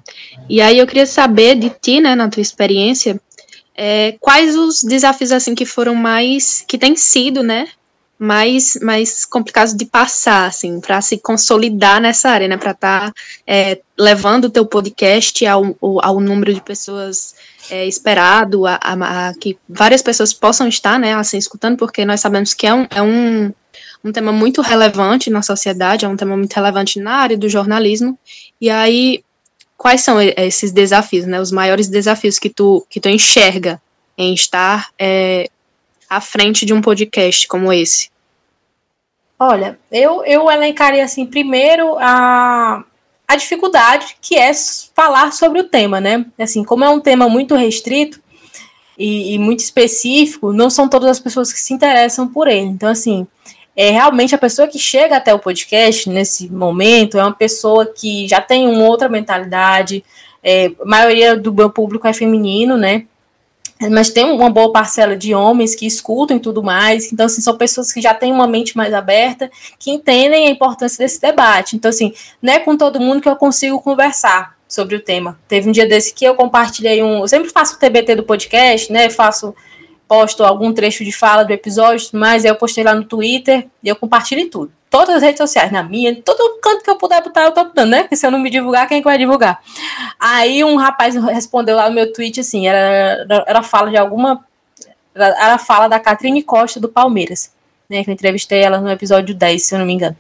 E 0.47 0.61
aí 0.61 0.79
eu 0.79 0.87
queria 0.87 1.07
saber 1.07 1.55
de 1.55 1.71
ti, 1.71 1.99
né, 1.99 2.15
na 2.15 2.29
tua 2.29 2.43
experiência, 2.43 3.19
é, 3.75 4.17
quais 4.21 4.55
os 4.55 4.83
desafios 4.83 5.33
assim 5.33 5.55
que 5.55 5.65
foram 5.65 5.95
mais, 5.95 6.63
que 6.69 6.77
tem 6.77 6.95
sido, 6.95 7.43
né, 7.43 7.67
mais, 8.19 8.77
mais 8.83 9.25
complicados 9.25 9.75
de 9.75 9.85
passar, 9.87 10.47
assim, 10.47 10.81
para 10.81 11.01
se 11.01 11.19
consolidar 11.19 12.01
nessa 12.01 12.31
área, 12.31 12.49
né, 12.49 12.57
para 12.57 12.73
estar 12.73 13.13
tá, 13.13 13.13
é, 13.47 13.81
levando 13.97 14.47
o 14.47 14.51
teu 14.51 14.67
podcast 14.67 15.47
ao, 15.47 15.77
ao 15.81 16.19
número 16.19 16.53
de 16.53 16.61
pessoas 16.61 17.37
é, 17.71 17.87
esperado, 17.87 18.67
a, 18.67 18.79
a, 18.83 19.29
a, 19.29 19.35
que 19.35 19.57
várias 19.69 20.03
pessoas 20.03 20.33
possam 20.33 20.67
estar, 20.67 20.99
né, 20.99 21.15
assim, 21.15 21.39
escutando, 21.39 21.77
porque 21.77 22.05
nós 22.05 22.21
sabemos 22.21 22.53
que 22.55 22.67
é 22.67 22.75
um, 22.75 22.87
é 22.91 23.01
um, 23.01 23.53
um 24.03 24.11
tema 24.11 24.33
muito 24.33 24.63
relevante 24.63 25.31
na 25.31 25.43
sociedade, 25.43 26.05
é 26.05 26.09
um 26.09 26.17
tema 26.17 26.37
muito 26.37 26.55
relevante 26.55 26.99
na 26.99 27.13
área 27.13 27.39
do 27.39 27.49
jornalismo, 27.49 28.19
e 28.61 28.69
aí, 28.69 29.23
quais 29.77 30.01
são 30.01 30.21
esses 30.21 30.73
desafios, 30.73 31.25
né, 31.25 31.41
os 31.41 31.53
maiores 31.53 31.87
desafios 31.87 32.37
que 32.37 32.51
tu, 32.51 32.85
que 32.91 32.99
tu 32.99 33.09
enxerga 33.09 33.81
em 34.17 34.35
estar 34.35 34.89
é, 34.99 35.49
à 36.09 36.21
frente 36.21 36.65
de 36.65 36.73
um 36.73 36.81
podcast 36.81 37.47
como 37.49 37.73
esse? 37.73 38.11
Olha, 39.39 39.79
eu, 39.91 40.25
eu 40.25 40.51
elencaria, 40.51 41.05
assim, 41.05 41.25
primeiro 41.25 41.97
a 41.99 42.85
a 43.29 43.37
dificuldade 43.37 44.17
que 44.23 44.37
é 44.37 44.51
falar 44.95 45.33
sobre 45.35 45.61
o 45.61 45.65
tema, 45.65 46.01
né? 46.01 46.25
Assim, 46.39 46.65
como 46.65 46.83
é 46.83 46.89
um 46.89 46.99
tema 46.99 47.29
muito 47.29 47.55
restrito 47.55 48.19
e, 48.97 49.35
e, 49.35 49.39
muito 49.39 49.61
específico, 49.61 50.51
não 50.51 50.71
são 50.71 50.89
todas 50.89 51.11
as 51.11 51.21
pessoas 51.21 51.53
que 51.53 51.61
se 51.61 51.75
interessam 51.75 52.27
por 52.27 52.49
ele. 52.49 52.67
Então, 52.67 52.89
assim, 52.89 53.27
é 53.77 53.91
realmente 53.91 54.35
a 54.35 54.39
pessoa 54.39 54.67
que 54.67 54.79
chega 54.79 55.19
até 55.19 55.35
o 55.35 55.39
podcast 55.39 56.09
nesse 56.09 56.51
momento 56.51 57.19
é 57.19 57.23
uma 57.23 57.35
pessoa 57.35 57.85
que 57.85 58.27
já 58.27 58.41
tem 58.41 58.67
uma 58.67 58.85
outra 58.85 59.11
mentalidade. 59.11 60.03
É, 60.43 60.73
a 60.81 60.87
maioria 60.87 61.37
do 61.37 61.53
meu 61.53 61.69
público 61.69 62.09
é 62.09 62.15
feminino, 62.15 62.79
né? 62.79 63.05
Mas 63.91 64.11
tem 64.11 64.25
uma 64.25 64.51
boa 64.51 64.73
parcela 64.73 65.17
de 65.17 65.35
homens 65.35 65.75
que 65.75 65.87
escutam 65.87 66.37
e 66.37 66.41
tudo 66.41 66.63
mais. 66.63 67.13
Então, 67.13 67.27
assim, 67.27 67.41
são 67.41 67.57
pessoas 67.57 67.93
que 67.93 68.01
já 68.01 68.13
têm 68.13 68.33
uma 68.33 68.47
mente 68.47 68.77
mais 68.77 68.93
aberta, 68.93 69.51
que 69.79 69.91
entendem 69.91 70.49
a 70.49 70.51
importância 70.51 70.99
desse 71.05 71.21
debate. 71.21 71.77
Então, 71.77 71.89
assim, 71.89 72.13
não 72.43 72.53
é 72.53 72.59
com 72.59 72.77
todo 72.77 73.01
mundo 73.01 73.21
que 73.21 73.29
eu 73.29 73.37
consigo 73.37 73.81
conversar. 73.81 74.57
sobre 74.69 74.95
o 74.95 75.01
tema. 75.01 75.39
Teve 75.49 75.67
um 75.67 75.73
dia 75.73 75.87
desse 75.87 76.13
que 76.13 76.27
eu 76.27 76.35
compartilhei 76.35 77.03
um. 77.03 77.21
Eu 77.21 77.29
sempre 77.29 77.49
faço 77.49 77.77
o 77.77 77.79
TBT 77.79 78.17
do 78.17 78.23
podcast, 78.23 78.93
né? 78.93 79.09
Faço, 79.09 79.55
posto 80.09 80.43
algum 80.43 80.73
trecho 80.73 81.05
de 81.05 81.13
fala 81.13 81.45
do 81.45 81.53
episódio, 81.53 82.09
mas 82.13 82.45
eu 82.45 82.55
postei 82.55 82.83
lá 82.83 82.95
no 82.95 83.05
Twitter 83.05 83.67
e 83.83 83.89
eu 83.89 83.97
compartilho 83.97 84.49
tudo. 84.49 84.73
Todas 84.91 85.17
as 85.17 85.23
redes 85.23 85.39
sociais, 85.39 85.71
na 85.71 85.83
minha, 85.83 86.15
todo 86.23 86.59
canto 86.61 86.83
que 86.83 86.91
eu 86.91 86.97
puder 86.97 87.23
botar, 87.23 87.43
eu 87.43 87.53
tô 87.53 87.65
botando, 87.65 87.91
né? 87.91 88.03
Porque 88.03 88.17
se 88.17 88.27
eu 88.27 88.31
não 88.31 88.39
me 88.39 88.49
divulgar, 88.49 88.89
quem 88.89 88.99
é 88.99 89.01
que 89.01 89.05
vai 89.05 89.19
divulgar? 89.19 89.61
Aí 90.19 90.65
um 90.65 90.77
rapaz 90.77 91.15
respondeu 91.15 91.77
lá 91.77 91.89
no 91.89 91.95
meu 91.95 92.11
tweet 92.11 92.41
assim: 92.41 92.67
era, 92.67 93.27
era 93.47 93.63
fala 93.63 93.91
de 93.91 93.97
alguma. 93.97 94.45
Era 95.15 95.59
fala 95.59 95.89
da 95.89 96.01
Catrine 96.01 96.43
Costa 96.43 96.81
do 96.81 96.89
Palmeiras, 96.89 97.53
né? 97.89 98.03
Que 98.03 98.11
eu 98.11 98.15
entrevistei 98.15 98.63
ela 98.63 98.81
no 98.81 98.91
episódio 98.91 99.35
10, 99.35 99.63
se 99.63 99.75
eu 99.75 99.79
não 99.79 99.87
me 99.87 99.93
engano. 99.93 100.17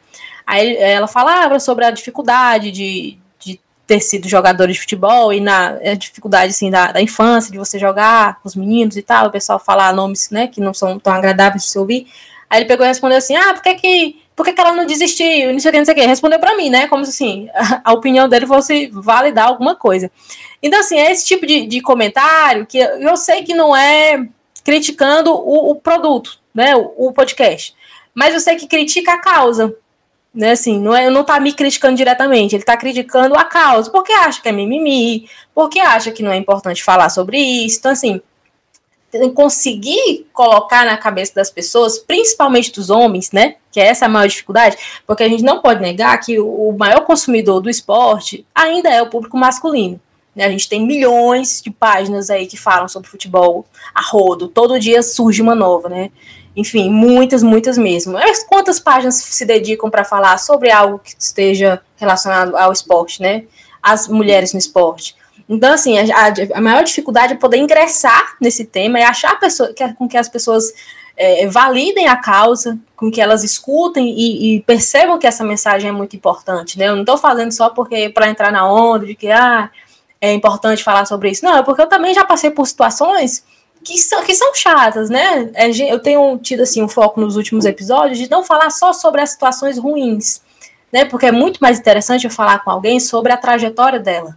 Aí 0.46 0.76
ela 0.76 1.06
falava 1.06 1.60
sobre 1.60 1.84
a 1.84 1.90
dificuldade 1.90 2.70
de, 2.70 3.18
de 3.38 3.60
ter 3.86 4.00
sido 4.00 4.28
jogador 4.28 4.66
de 4.66 4.78
futebol 4.78 5.32
e 5.32 5.40
na 5.40 5.76
a 5.76 5.94
dificuldade 5.94 6.50
assim, 6.50 6.70
da, 6.70 6.92
da, 6.92 7.02
infância, 7.02 7.52
de 7.52 7.58
você 7.58 7.78
jogar 7.78 8.40
com 8.40 8.48
os 8.48 8.56
meninos 8.56 8.96
e 8.96 9.02
tal, 9.02 9.26
o 9.26 9.30
pessoal 9.30 9.58
falar 9.58 9.94
nomes 9.94 10.30
né, 10.30 10.46
que 10.46 10.60
não 10.60 10.72
são 10.72 10.98
tão 10.98 11.12
agradáveis 11.12 11.64
de 11.64 11.70
se 11.70 11.78
ouvir. 11.78 12.06
Aí 12.50 12.60
ele 12.60 12.68
pegou 12.68 12.84
e 12.84 12.88
respondeu 12.88 13.18
assim: 13.18 13.36
ah, 13.36 13.52
por 13.52 13.62
que, 13.62 13.74
que, 13.74 14.22
por 14.38 14.44
que, 14.44 14.52
que 14.52 14.60
ela 14.60 14.72
não 14.72 14.86
desistiu? 14.86 15.52
Não 15.52 15.58
sei 15.58 15.68
o 15.68 15.72
que, 15.72 15.78
não 15.78 15.84
sei 15.84 15.94
o 15.94 15.96
que. 15.96 16.06
Respondeu 16.06 16.38
para 16.38 16.56
mim, 16.56 16.70
né? 16.70 16.86
Como 16.86 17.04
se 17.04 17.10
assim, 17.10 17.48
a, 17.82 17.92
opinião 17.92 18.28
dele 18.28 18.46
fosse 18.46 18.86
validar 18.92 19.48
alguma 19.48 19.74
coisa. 19.74 20.12
Então, 20.62 20.78
assim, 20.78 20.96
é 20.96 21.10
esse 21.10 21.26
tipo 21.26 21.44
de, 21.44 21.66
de 21.66 21.80
comentário 21.80 22.64
que 22.64 22.78
eu 22.78 23.16
sei 23.16 23.42
que 23.42 23.52
não 23.52 23.76
é 23.76 24.28
criticando 24.64 25.32
o, 25.32 25.72
o 25.72 25.74
produto, 25.74 26.38
né? 26.54 26.76
O, 26.76 27.08
o 27.08 27.12
podcast. 27.12 27.74
Mas 28.14 28.32
eu 28.32 28.38
sei 28.38 28.54
que 28.54 28.68
critica 28.68 29.14
a 29.14 29.18
causa 29.18 29.74
né, 30.32 30.52
assim, 30.52 30.78
não, 30.78 30.94
é, 30.94 31.10
não 31.10 31.24
tá 31.24 31.40
me 31.40 31.52
criticando 31.52 31.96
diretamente, 31.96 32.54
ele 32.54 32.62
tá 32.62 32.76
criticando 32.76 33.34
a 33.34 33.42
causa, 33.42 33.90
porque 33.90 34.12
acha 34.12 34.40
que 34.40 34.48
é 34.48 34.52
mimimi, 34.52 35.28
porque 35.52 35.80
acha 35.80 36.12
que 36.12 36.22
não 36.22 36.30
é 36.30 36.36
importante 36.36 36.84
falar 36.84 37.08
sobre 37.08 37.38
isso. 37.38 37.78
Então, 37.78 37.90
assim, 37.90 38.20
conseguir 39.34 40.26
colocar 40.32 40.84
na 40.84 40.96
cabeça 40.96 41.34
das 41.34 41.50
pessoas, 41.50 41.98
principalmente 41.98 42.72
dos 42.72 42.90
homens, 42.90 43.32
né, 43.32 43.56
que 43.70 43.80
é 43.80 43.86
essa 43.86 44.06
a 44.06 44.08
maior 44.08 44.28
dificuldade, 44.28 44.76
porque 45.06 45.22
a 45.22 45.28
gente 45.28 45.42
não 45.42 45.60
pode 45.60 45.80
negar 45.80 46.18
que 46.18 46.38
o 46.38 46.74
maior 46.78 47.00
consumidor 47.02 47.60
do 47.60 47.70
esporte 47.70 48.46
ainda 48.54 48.90
é 48.90 49.00
o 49.00 49.08
público 49.08 49.36
masculino. 49.36 50.00
Né? 50.34 50.44
A 50.44 50.50
gente 50.50 50.68
tem 50.68 50.86
milhões 50.86 51.60
de 51.62 51.70
páginas 51.70 52.30
aí 52.30 52.46
que 52.46 52.56
falam 52.56 52.88
sobre 52.88 53.08
futebol 53.08 53.66
a 53.94 54.02
rodo, 54.02 54.48
todo 54.48 54.78
dia 54.78 55.02
surge 55.02 55.42
uma 55.42 55.54
nova, 55.54 55.88
né? 55.88 56.10
enfim, 56.58 56.90
muitas, 56.90 57.40
muitas 57.40 57.78
mesmo. 57.78 58.14
Mas 58.14 58.42
quantas 58.42 58.80
páginas 58.80 59.14
se 59.14 59.44
dedicam 59.44 59.88
para 59.88 60.04
falar 60.04 60.38
sobre 60.38 60.72
algo 60.72 60.98
que 60.98 61.14
esteja 61.16 61.80
relacionado 61.96 62.56
ao 62.56 62.72
esporte, 62.72 63.22
né? 63.22 63.44
As 63.80 64.08
mulheres 64.08 64.52
no 64.52 64.58
esporte. 64.58 65.14
Então, 65.48 65.72
assim, 65.72 65.98
a, 65.98 66.32
a 66.54 66.60
maior 66.60 66.84
dificuldade 66.84 67.32
é 67.32 67.36
poder 67.36 67.56
ingressar 67.56 68.36
nesse 68.40 68.64
tema 68.64 69.00
e 69.00 69.02
achar 69.02 69.38
pessoa, 69.40 69.72
que, 69.72 69.92
com 69.94 70.06
que 70.06 70.16
as 70.16 70.28
pessoas 70.28 70.72
é, 71.16 71.46
validem 71.48 72.06
a 72.06 72.16
causa, 72.16 72.78
com 72.94 73.10
que 73.10 73.20
elas 73.20 73.42
escutem 73.42 74.08
e, 74.10 74.56
e, 74.56 74.62
percebam 74.62 75.18
que 75.18 75.26
essa 75.26 75.44
mensagem 75.44 75.88
é 75.88 75.92
muito 75.92 76.14
importante, 76.14 76.78
né? 76.78 76.88
Eu 76.88 76.94
não 76.94 77.02
estou 77.02 77.16
falando 77.16 77.50
só 77.50 77.70
porque 77.70 78.08
para 78.10 78.28
entrar 78.28 78.52
na 78.52 78.70
onda 78.70 79.06
de 79.06 79.14
que 79.14 79.30
ah, 79.30 79.70
é 80.20 80.32
importante 80.32 80.84
falar 80.84 81.06
sobre 81.06 81.30
isso. 81.30 81.44
Não, 81.44 81.56
é 81.56 81.62
porque 81.62 81.82
eu 81.82 81.88
também 81.88 82.14
já 82.14 82.24
passei 82.24 82.50
por 82.50 82.66
situações 82.66 83.44
que 83.82 83.98
são, 83.98 84.22
que 84.22 84.34
são 84.34 84.54
chatas, 84.54 85.08
né? 85.08 85.50
É, 85.54 85.70
eu 85.92 85.98
tenho 85.98 86.38
tido 86.38 86.62
assim 86.62 86.82
um 86.82 86.88
foco 86.88 87.20
nos 87.20 87.36
últimos 87.36 87.64
episódios 87.64 88.18
de 88.18 88.30
não 88.30 88.44
falar 88.44 88.70
só 88.70 88.92
sobre 88.92 89.20
as 89.20 89.30
situações 89.30 89.78
ruins, 89.78 90.40
né? 90.92 91.04
Porque 91.04 91.26
é 91.26 91.32
muito 91.32 91.58
mais 91.58 91.78
interessante 91.78 92.24
eu 92.24 92.30
falar 92.30 92.60
com 92.60 92.70
alguém 92.70 93.00
sobre 93.00 93.32
a 93.32 93.36
trajetória 93.36 93.98
dela. 93.98 94.36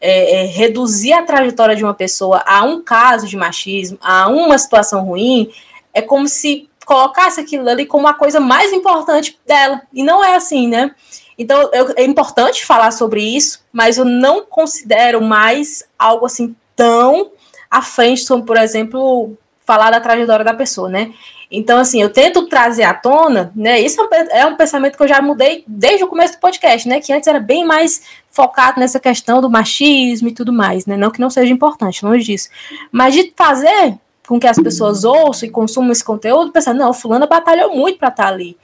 É, 0.00 0.44
é, 0.44 0.46
reduzir 0.46 1.12
a 1.12 1.22
trajetória 1.22 1.76
de 1.76 1.84
uma 1.84 1.92
pessoa 1.92 2.42
a 2.46 2.64
um 2.64 2.82
caso 2.82 3.26
de 3.26 3.36
machismo, 3.36 3.98
a 4.00 4.28
uma 4.28 4.56
situação 4.56 5.04
ruim, 5.04 5.52
é 5.92 6.00
como 6.00 6.26
se 6.26 6.70
colocasse 6.86 7.38
aquilo 7.38 7.68
ali 7.68 7.84
como 7.84 8.08
a 8.08 8.14
coisa 8.14 8.40
mais 8.40 8.72
importante 8.72 9.38
dela. 9.46 9.82
E 9.92 10.02
não 10.02 10.24
é 10.24 10.34
assim, 10.34 10.66
né? 10.66 10.94
Então, 11.38 11.70
eu, 11.72 11.94
é 11.96 12.04
importante 12.04 12.64
falar 12.64 12.90
sobre 12.90 13.22
isso, 13.22 13.64
mas 13.72 13.96
eu 13.96 14.04
não 14.04 14.44
considero 14.44 15.22
mais 15.22 15.84
algo 15.98 16.26
assim 16.26 16.54
tão 16.74 17.30
à 17.70 17.80
frente, 17.80 18.26
como, 18.26 18.44
por 18.44 18.56
exemplo, 18.56 19.36
falar 19.70 19.92
da 19.92 20.00
trajetória 20.00 20.44
da 20.44 20.52
pessoa, 20.52 20.88
né? 20.88 21.12
Então, 21.48 21.78
assim, 21.78 22.02
eu 22.02 22.10
tento 22.10 22.48
trazer 22.48 22.82
à 22.82 22.92
tona, 22.92 23.52
né? 23.54 23.80
Isso 23.80 24.00
é 24.32 24.44
um 24.44 24.50
é 24.50 24.56
pensamento 24.56 24.96
que 24.96 25.02
eu 25.04 25.06
já 25.06 25.22
mudei 25.22 25.62
desde 25.64 26.02
o 26.02 26.08
começo 26.08 26.32
do 26.32 26.40
podcast, 26.40 26.88
né? 26.88 27.00
Que 27.00 27.12
antes 27.12 27.28
era 27.28 27.38
bem 27.38 27.64
mais 27.64 28.02
focado 28.32 28.80
nessa 28.80 28.98
questão 28.98 29.40
do 29.40 29.48
machismo 29.48 30.26
e 30.26 30.32
tudo 30.32 30.52
mais, 30.52 30.86
né? 30.86 30.96
Não 30.96 31.08
que 31.08 31.20
não 31.20 31.30
seja 31.30 31.52
importante, 31.52 32.04
longe 32.04 32.24
disso. 32.24 32.48
Mas 32.90 33.14
de 33.14 33.32
fazer 33.36 33.96
com 34.26 34.40
que 34.40 34.46
as 34.48 34.56
pessoas 34.56 35.04
ouçam 35.04 35.48
e 35.48 35.52
consumam 35.52 35.92
esse 35.92 36.02
conteúdo, 36.02 36.50
pensando, 36.50 36.78
não, 36.78 36.92
fulana 36.92 37.28
batalhou 37.28 37.76
muito 37.76 37.96
para 37.96 38.08
estar 38.08 38.24
tá 38.24 38.28
ali. 38.28 38.56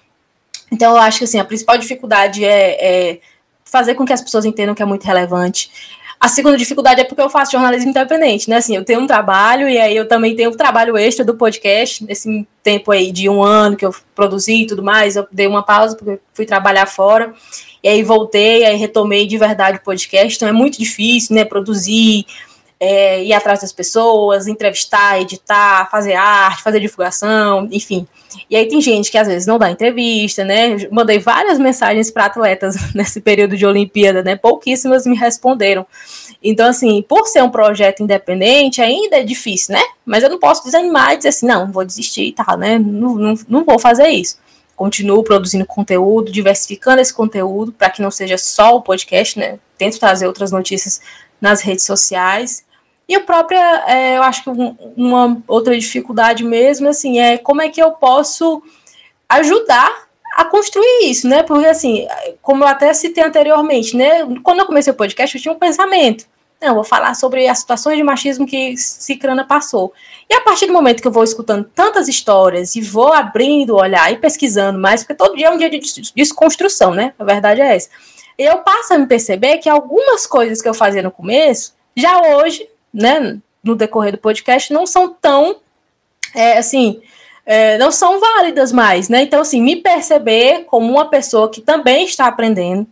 Então, 0.73 0.93
eu 0.93 0.99
acho 0.99 1.19
que, 1.19 1.25
assim, 1.25 1.39
a 1.39 1.45
principal 1.45 1.79
dificuldade 1.79 2.45
é, 2.45 3.13
é 3.13 3.21
fazer 3.65 3.95
com 3.95 4.05
que 4.05 4.13
as 4.13 4.23
pessoas 4.23 4.45
entendam 4.45 4.75
que 4.75 4.83
é 4.83 4.87
muito 4.87 5.05
relevante. 5.05 5.71
A 6.27 6.29
segunda 6.29 6.57
dificuldade 6.57 7.01
é 7.01 7.05
porque 7.05 7.23
eu 7.23 7.31
faço 7.31 7.53
jornalismo 7.53 7.91
independente, 7.91 8.51
né? 8.51 8.57
Assim, 8.57 8.75
eu 8.75 8.85
tenho 8.85 8.99
um 8.99 9.07
trabalho 9.07 9.69
e 9.69 9.79
aí 9.79 9.97
eu 9.97 10.09
também 10.09 10.35
tenho 10.35 10.51
um 10.51 10.57
trabalho 10.57 10.97
extra 10.97 11.25
do 11.25 11.37
podcast. 11.37 12.05
Nesse 12.05 12.45
tempo 12.65 12.91
aí 12.91 13.13
de 13.13 13.29
um 13.29 13.45
ano 13.45 13.77
que 13.77 13.87
eu 13.87 13.95
produzi 14.13 14.63
e 14.63 14.67
tudo 14.67 14.83
mais, 14.83 15.15
eu 15.15 15.25
dei 15.31 15.47
uma 15.47 15.63
pausa 15.63 15.97
porque 15.97 16.19
fui 16.35 16.45
trabalhar 16.45 16.87
fora. 16.87 17.33
E 17.81 17.87
aí 17.87 18.03
voltei, 18.03 18.65
aí 18.65 18.77
retomei 18.77 19.25
de 19.25 19.39
verdade 19.39 19.79
o 19.79 19.85
podcast. 19.85 20.35
Então 20.35 20.49
é 20.49 20.53
muito 20.53 20.81
difícil, 20.81 21.37
né? 21.37 21.45
Produzir, 21.45 22.27
é, 22.79 23.25
ir 23.25 23.33
atrás 23.33 23.61
das 23.61 23.73
pessoas, 23.73 24.47
entrevistar, 24.47 25.21
editar, 25.21 25.89
fazer 25.91 26.15
arte, 26.15 26.63
fazer 26.63 26.81
divulgação, 26.81 27.69
enfim. 27.73 28.07
E 28.51 28.57
aí 28.57 28.69
tem 28.69 28.81
gente 28.81 29.11
que 29.11 29.17
às 29.17 29.27
vezes 29.27 29.47
não 29.47 29.59
dá 29.59 29.71
entrevista, 29.71 30.45
né? 30.45 30.77
Mandei 30.91 31.19
várias 31.19 31.59
mensagens 31.59 32.11
para 32.11 32.27
atletas 32.27 32.77
nesse 32.95 33.21
período 33.21 33.57
de 33.57 33.65
Olimpíada, 33.65 34.23
né? 34.23 34.37
Pouquíssimas 34.37 35.07
me 35.07 35.17
responderam. 35.17 35.87
Então, 36.43 36.69
assim, 36.69 37.03
por 37.03 37.27
ser 37.27 37.43
um 37.43 37.51
projeto 37.51 38.03
independente, 38.03 38.83
ainda 38.83 39.17
é 39.17 39.23
difícil, 39.23 39.75
né? 39.75 39.83
Mas 40.05 40.23
eu 40.23 40.29
não 40.29 40.39
posso 40.39 40.63
desanimar 40.65 41.15
e 41.15 41.17
dizer 41.17 41.31
assim, 41.31 41.47
não, 41.47 41.73
vou 41.73 41.85
desistir 41.85 42.27
e 42.27 42.33
tal, 42.33 42.59
né? 42.59 42.79
Não, 42.79 43.15
não, 43.15 43.35
não 43.49 43.65
vou 43.65 43.79
fazer 43.79 44.09
isso. 44.09 44.39
Continuo 44.77 45.25
produzindo 45.25 45.65
conteúdo, 45.65 46.31
diversificando 46.31 47.01
esse 47.01 47.15
conteúdo 47.15 47.73
para 47.73 47.89
que 47.89 48.03
não 48.03 48.11
seja 48.11 48.37
só 48.37 48.77
o 48.77 48.83
podcast, 48.83 49.39
né? 49.39 49.59
Tento 49.79 49.99
trazer 49.99 50.27
outras 50.27 50.53
notícias 50.53 51.01
nas 51.41 51.63
redes 51.63 51.87
sociais 51.87 52.66
e 53.09 53.17
o 53.17 53.23
próprio, 53.23 53.59
é, 53.59 54.17
eu 54.17 54.23
acho 54.23 54.43
que 54.43 54.51
uma 54.97 55.41
outra 55.47 55.79
dificuldade 55.79 56.43
mesmo, 56.43 56.89
assim, 56.89 57.21
é 57.21 57.39
como 57.39 57.63
é 57.63 57.69
que 57.69 57.81
eu 57.81 57.93
posso 57.93 58.63
ajudar 59.29 60.07
a 60.35 60.45
construir 60.45 61.05
isso, 61.05 61.29
né? 61.29 61.43
Porque, 61.43 61.67
assim, 61.67 62.07
como 62.43 62.65
eu 62.65 62.69
até 62.69 62.93
citei 62.93 63.23
anteriormente, 63.23 63.97
né? 63.97 64.27
Quando 64.43 64.61
eu 64.61 64.67
comecei 64.67 64.93
o 64.93 64.97
podcast, 64.97 65.37
eu 65.37 65.43
tinha 65.43 65.55
um 65.55 65.59
pensamento. 65.59 66.27
Não, 66.61 66.75
vou 66.75 66.85
falar 66.85 67.15
sobre 67.15 67.47
as 67.47 67.59
situações 67.59 67.97
de 67.97 68.03
machismo 68.03 68.47
que 68.47 68.77
Cicrana 68.77 69.45
passou. 69.45 69.93
E 70.29 70.35
a 70.35 70.41
partir 70.41 70.67
do 70.67 70.73
momento 70.73 71.01
que 71.01 71.07
eu 71.07 71.13
vou 71.13 71.23
escutando 71.23 71.65
tantas 71.75 72.09
histórias 72.09 72.75
e 72.75 72.81
vou 72.81 73.13
abrindo 73.13 73.77
olhar 73.77 74.11
e 74.13 74.17
pesquisando 74.17 74.79
mais, 74.79 75.03
porque 75.03 75.15
todo 75.15 75.37
dia 75.37 75.47
é 75.47 75.51
um 75.51 75.59
dia 75.59 75.71
de 75.71 75.79
desconstrução, 76.15 76.93
né? 76.93 77.13
A 77.19 77.25
verdade 77.25 77.61
é 77.61 77.77
essa. 77.77 77.89
Eu 78.37 78.59
passo 78.59 78.95
a 78.95 78.99
me 78.99 79.07
perceber 79.07 79.59
que 79.59 79.69
algumas 79.69 80.27
coisas 80.27 80.61
que 80.61 80.69
eu 80.69 80.75
fazia 80.75 81.03
no 81.03 81.11
começo, 81.11 81.75
já 81.95 82.21
hoje 82.21 82.69
né, 82.97 83.39
no 83.63 83.77
decorrer 83.77 84.13
do 84.13 84.19
podcast, 84.19 84.73
não 84.73 84.87
são 84.87 85.15
tão, 85.21 85.57
é, 86.35 86.57
assim, 86.57 87.01
é, 87.45 87.77
não 87.79 87.93
são 87.93 88.19
válidas 88.19 88.73
mais, 88.73 89.09
né? 89.09 89.23
Então, 89.23 89.41
assim, 89.41 89.61
me 89.61 89.77
perceber 89.77 90.65
como 90.65 90.91
uma 90.91 91.11
pessoa 91.11 91.51
que 91.51 91.61
também 91.61 92.05
está 92.07 92.27
aprendendo 92.27 92.87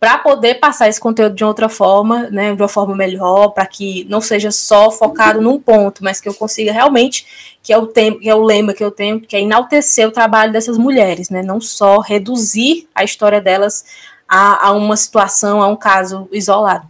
para 0.00 0.18
poder 0.18 0.54
passar 0.56 0.88
esse 0.88 0.98
conteúdo 0.98 1.36
de 1.36 1.44
outra 1.44 1.68
forma, 1.68 2.28
né, 2.28 2.52
de 2.52 2.60
uma 2.60 2.68
forma 2.68 2.96
melhor, 2.96 3.50
para 3.50 3.64
que 3.66 4.04
não 4.10 4.20
seja 4.20 4.50
só 4.50 4.90
focado 4.90 5.40
num 5.40 5.60
ponto, 5.60 6.02
mas 6.02 6.20
que 6.20 6.28
eu 6.28 6.34
consiga 6.34 6.72
realmente, 6.72 7.54
que 7.62 7.72
é 7.72 7.78
o 7.78 7.86
tempo, 7.86 8.18
que 8.18 8.28
é 8.28 8.34
o 8.34 8.42
lema 8.42 8.74
que 8.74 8.82
eu 8.82 8.90
tenho, 8.90 9.20
que 9.20 9.36
é 9.36 9.40
enaltecer 9.40 10.08
o 10.08 10.10
trabalho 10.10 10.50
dessas 10.50 10.76
mulheres, 10.76 11.30
né, 11.30 11.40
não 11.40 11.60
só 11.60 12.00
reduzir 12.00 12.88
a 12.92 13.04
história 13.04 13.40
delas 13.40 13.84
a, 14.28 14.66
a 14.66 14.72
uma 14.72 14.96
situação, 14.96 15.62
a 15.62 15.68
um 15.68 15.76
caso 15.76 16.28
isolado. 16.32 16.88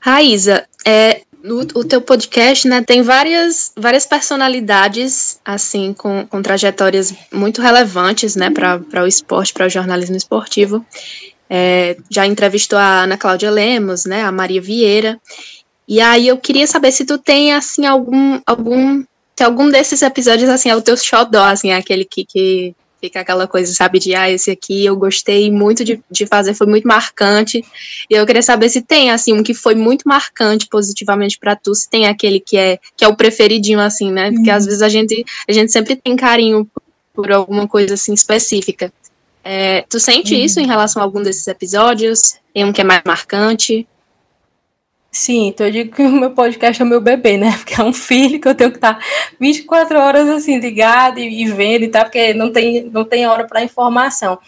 Raíza, 0.00 0.66
é, 0.84 1.22
no, 1.42 1.60
o 1.60 1.84
teu 1.84 2.00
podcast, 2.00 2.68
né, 2.68 2.82
tem 2.82 3.02
várias, 3.02 3.72
várias 3.76 4.06
personalidades, 4.06 5.40
assim, 5.44 5.92
com, 5.92 6.26
com 6.26 6.42
trajetórias 6.42 7.14
muito 7.32 7.62
relevantes, 7.62 8.36
né, 8.36 8.50
para 8.50 9.02
o 9.02 9.06
esporte, 9.06 9.52
para 9.52 9.66
o 9.66 9.70
jornalismo 9.70 10.16
esportivo. 10.16 10.84
É, 11.48 11.96
já 12.08 12.26
entrevistou 12.26 12.78
a 12.78 13.02
Ana 13.02 13.16
Cláudia 13.16 13.50
Lemos, 13.50 14.04
né, 14.04 14.22
a 14.22 14.32
Maria 14.32 14.60
Vieira. 14.60 15.20
E 15.88 16.00
aí 16.00 16.28
eu 16.28 16.38
queria 16.38 16.66
saber 16.66 16.92
se 16.92 17.04
tu 17.04 17.18
tem, 17.18 17.52
assim, 17.52 17.86
algum, 17.86 18.40
algum, 18.46 19.02
se 19.36 19.42
algum 19.42 19.68
desses 19.68 20.02
episódios, 20.02 20.48
assim, 20.48 20.68
é 20.68 20.76
o 20.76 20.82
teu 20.82 20.96
xodó, 20.96 21.44
assim, 21.44 21.70
é 21.70 21.76
aquele 21.76 22.04
que, 22.04 22.24
que 22.24 22.74
Fica 23.00 23.20
aquela 23.20 23.46
coisa, 23.46 23.72
sabe, 23.72 23.98
de 23.98 24.14
ah, 24.14 24.30
esse 24.30 24.50
aqui 24.50 24.84
eu 24.84 24.94
gostei 24.94 25.50
muito 25.50 25.82
de, 25.84 26.02
de 26.10 26.26
fazer, 26.26 26.52
foi 26.52 26.66
muito 26.66 26.86
marcante. 26.86 27.64
E 28.10 28.14
eu 28.14 28.26
queria 28.26 28.42
saber 28.42 28.68
se 28.68 28.82
tem, 28.82 29.10
assim, 29.10 29.32
um 29.32 29.42
que 29.42 29.54
foi 29.54 29.74
muito 29.74 30.06
marcante 30.06 30.66
positivamente 30.66 31.38
para 31.38 31.56
tu, 31.56 31.74
se 31.74 31.88
tem 31.88 32.06
aquele 32.06 32.38
que 32.38 32.56
é, 32.56 32.78
que 32.96 33.04
é 33.04 33.08
o 33.08 33.16
preferidinho, 33.16 33.80
assim, 33.80 34.12
né? 34.12 34.30
Porque 34.30 34.50
uhum. 34.50 34.56
às 34.56 34.66
vezes 34.66 34.82
a 34.82 34.88
gente, 34.88 35.24
a 35.48 35.52
gente 35.52 35.72
sempre 35.72 35.96
tem 35.96 36.14
carinho 36.14 36.68
por 37.14 37.32
alguma 37.32 37.66
coisa, 37.66 37.94
assim, 37.94 38.12
específica. 38.12 38.92
É, 39.42 39.82
tu 39.88 39.98
sente 39.98 40.34
uhum. 40.34 40.40
isso 40.40 40.60
em 40.60 40.66
relação 40.66 41.00
a 41.00 41.04
algum 41.04 41.22
desses 41.22 41.46
episódios? 41.46 42.34
Tem 42.52 42.64
um 42.64 42.72
que 42.72 42.80
é 42.80 42.84
mais 42.84 43.02
marcante? 43.06 43.86
Sim, 45.12 45.48
então 45.48 45.66
eu 45.66 45.72
digo 45.72 45.96
que 45.96 46.02
o 46.02 46.10
meu 46.12 46.30
podcast 46.30 46.80
é 46.80 46.84
o 46.84 46.88
meu 46.88 47.00
bebê, 47.00 47.36
né? 47.36 47.52
Porque 47.58 47.80
é 47.80 47.84
um 47.84 47.92
filho 47.92 48.40
que 48.40 48.46
eu 48.46 48.54
tenho 48.54 48.70
que 48.70 48.76
estar 48.76 48.98
24 49.40 49.98
horas 49.98 50.28
assim 50.28 50.58
ligado 50.58 51.18
e, 51.18 51.42
e 51.42 51.50
vendo 51.50 51.84
e 51.84 51.88
tal, 51.88 52.04
porque 52.04 52.32
não 52.32 52.52
tem, 52.52 52.84
não 52.84 53.04
tem 53.04 53.26
hora 53.26 53.44
para 53.44 53.62
informação. 53.62 54.38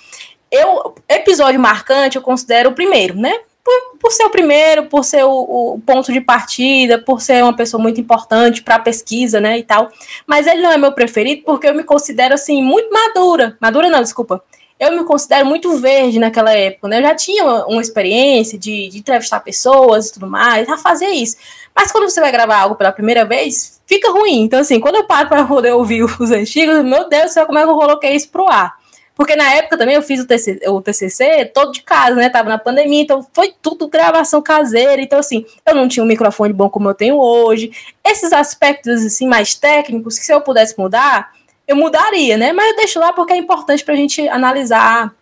Eu, 0.51 0.94
episódio 1.09 1.59
marcante, 1.59 2.16
eu 2.16 2.22
considero 2.22 2.70
o 2.70 2.75
primeiro, 2.75 3.16
né? 3.16 3.33
Por, 3.64 3.98
por 3.98 4.12
ser 4.12 4.25
o 4.25 4.31
primeiro, 4.31 4.87
por 4.87 5.05
ser 5.05 5.25
o, 5.25 5.31
o, 5.75 5.81
ponto 5.85 6.12
de 6.12 6.20
partida, 6.20 6.98
por 6.98 7.20
ser 7.20 7.42
uma 7.42 7.57
pessoa 7.57 7.83
muito 7.83 8.01
importante 8.01 8.62
para 8.62 8.75
a 8.77 8.81
pesquisa, 8.81 9.40
né, 9.40 9.59
e 9.59 9.62
tal. 9.62 9.88
Mas 10.27 10.46
ele 10.48 10.61
não 10.62 10.72
é 10.72 10.77
meu 10.77 10.92
preferido 10.92 11.42
porque 11.44 11.68
eu 11.68 11.75
me 11.75 11.85
considero 11.85 12.35
assim 12.35 12.62
muito 12.62 12.92
madura. 12.92 13.57
Madura 13.61 13.88
não, 13.88 14.03
desculpa 14.03 14.42
eu 14.83 14.97
me 14.97 15.05
considero 15.05 15.47
muito 15.47 15.77
verde 15.79 16.18
naquela 16.18 16.53
época, 16.53 16.88
né? 16.88 16.99
Eu 16.99 17.03
já 17.03 17.14
tinha 17.14 17.45
uma, 17.45 17.66
uma 17.66 17.81
experiência 17.81 18.59
de, 18.59 18.88
de, 18.88 18.99
entrevistar 18.99 19.38
pessoas 19.38 20.09
e 20.09 20.14
tudo 20.14 20.27
mais, 20.27 20.66
já 20.66 20.77
fazia 20.77 21.14
isso. 21.14 21.37
Mas 21.75 21.92
quando 21.92 22.11
você 22.11 22.21
vai 22.21 22.33
gravar 22.33 22.59
algo 22.59 22.75
pela 22.75 22.90
primeira 22.90 23.25
vez, 23.25 23.81
fica 23.87 24.11
ruim. 24.11 24.42
Então, 24.42 24.59
assim, 24.59 24.81
quando 24.81 24.97
eu 24.97 25.05
paro 25.05 25.29
para 25.29 25.45
poder 25.45 25.73
ouvir 25.73 26.03
os 26.03 26.31
antigos, 26.33 26.83
meu 26.85 27.09
Deus 27.09 27.27
do 27.27 27.31
céu, 27.31 27.47
como 27.47 27.59
é 27.59 27.62
que 27.62 27.68
eu 27.68 27.77
coloquei 27.77 28.11
isso 28.16 28.29
pro 28.29 28.49
ar? 28.49 28.77
Porque 29.14 29.37
na 29.37 29.53
época 29.53 29.79
também 29.79 29.95
eu 29.95 30.03
fiz 30.03 30.21
o 30.21 30.27
TCC, 30.27 30.68
o 30.68 30.81
TCC 30.81 31.45
todo 31.55 31.71
de 31.71 31.83
casa, 31.83 32.16
né? 32.16 32.29
Tava 32.29 32.49
na 32.49 32.59
pandemia, 32.59 33.03
então 33.03 33.25
foi 33.33 33.55
tudo 33.62 33.87
gravação 33.87 34.42
caseira. 34.42 35.01
Então, 35.01 35.21
assim, 35.21 35.47
eu 35.64 35.77
não 35.77 35.87
tinha 35.87 36.03
um 36.03 36.07
microfone 36.07 36.53
bom 36.53 36.68
como 36.68 36.88
eu 36.88 36.95
tenho 36.95 37.21
hoje. 37.21 37.71
Esses 38.05 38.33
aspectos, 38.33 39.05
assim, 39.05 39.29
mais 39.29 39.55
técnicos, 39.55 40.18
que 40.18 40.25
se 40.25 40.33
eu 40.33 40.40
pudesse 40.40 40.77
mudar, 40.77 41.31
eu 41.66 41.77
mudaria, 41.77 42.37
né? 42.37 42.53
Mas 42.53 42.70
eu 42.70 42.77
deixo 42.77 42.98
lá 42.98 43.12
porque 43.12 43.33
é 43.33 43.37
importante 43.37 43.85
para 43.85 43.94
a 43.94 43.96
gente 43.96 44.27
analisar 44.29 45.14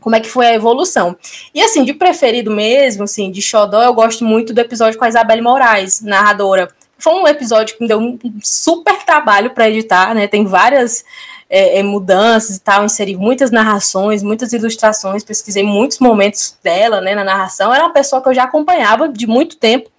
como 0.00 0.16
é 0.16 0.20
que 0.20 0.28
foi 0.28 0.46
a 0.46 0.54
evolução. 0.54 1.16
E 1.54 1.62
assim, 1.62 1.84
de 1.84 1.92
preferido 1.92 2.50
mesmo, 2.50 3.04
assim, 3.04 3.30
de 3.30 3.42
Xodó, 3.42 3.82
eu 3.82 3.94
gosto 3.94 4.24
muito 4.24 4.52
do 4.52 4.58
episódio 4.60 4.98
com 4.98 5.04
a 5.04 5.08
Isabelle 5.08 5.42
Moraes, 5.42 6.00
narradora. 6.00 6.70
Foi 6.98 7.14
um 7.14 7.26
episódio 7.26 7.76
que 7.76 7.82
me 7.82 7.88
deu 7.88 7.98
um 7.98 8.18
super 8.42 9.04
trabalho 9.04 9.50
para 9.50 9.68
editar, 9.68 10.14
né? 10.14 10.26
Tem 10.26 10.44
várias 10.44 11.04
é, 11.48 11.78
é, 11.78 11.82
mudanças 11.82 12.56
e 12.56 12.60
tal, 12.60 12.84
inseri 12.84 13.16
muitas 13.16 13.50
narrações, 13.50 14.22
muitas 14.22 14.52
ilustrações, 14.52 15.24
pesquisei 15.24 15.64
muitos 15.64 15.98
momentos 15.98 16.56
dela, 16.62 17.00
né, 17.00 17.14
na 17.14 17.24
narração. 17.24 17.74
Era 17.74 17.84
uma 17.84 17.92
pessoa 17.92 18.22
que 18.22 18.28
eu 18.28 18.34
já 18.34 18.44
acompanhava 18.44 19.08
de 19.08 19.26
muito 19.26 19.56
tempo, 19.56 19.90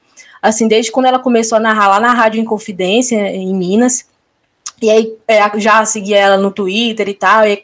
assim, 0.41 0.67
desde 0.67 0.91
quando 0.91 1.07
ela 1.07 1.19
começou 1.19 1.57
a 1.57 1.59
narrar 1.59 1.89
lá 1.89 1.99
na 1.99 2.13
Rádio 2.13 2.39
Inconfidência, 2.39 3.17
em 3.17 3.53
Minas. 3.53 4.05
E 4.81 4.89
aí 4.89 5.15
é, 5.27 5.59
já 5.59 5.85
segui 5.85 6.13
ela 6.13 6.37
no 6.37 6.51
Twitter 6.51 7.07
e 7.07 7.13
tal, 7.13 7.45
e 7.47 7.61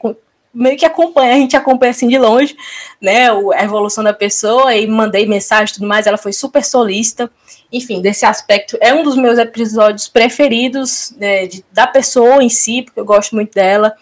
meio 0.53 0.77
que 0.77 0.86
acompanha, 0.86 1.34
a 1.34 1.38
gente 1.38 1.56
acompanha 1.56 1.91
assim 1.91 2.08
de 2.08 2.17
longe, 2.17 2.56
né, 2.99 3.30
a 3.30 3.63
evolução 3.63 4.03
da 4.03 4.13
pessoa, 4.13 4.75
e 4.75 4.88
mandei 4.88 5.25
mensagem 5.27 5.71
e 5.71 5.73
tudo 5.75 5.88
mais, 5.88 6.08
ela 6.08 6.17
foi 6.17 6.34
super 6.34 6.63
solista, 6.63 7.30
enfim, 7.71 8.01
desse 8.01 8.25
aspecto, 8.25 8.77
é 8.82 8.93
um 8.93 9.03
dos 9.03 9.15
meus 9.15 9.38
episódios 9.38 10.08
preferidos 10.08 11.13
né, 11.17 11.45
de, 11.45 11.63
da 11.71 11.86
pessoa 11.86 12.43
em 12.43 12.49
si, 12.49 12.82
porque 12.82 12.99
eu 12.99 13.06
gosto 13.06 13.36
muito 13.36 13.53
dela, 13.53 13.93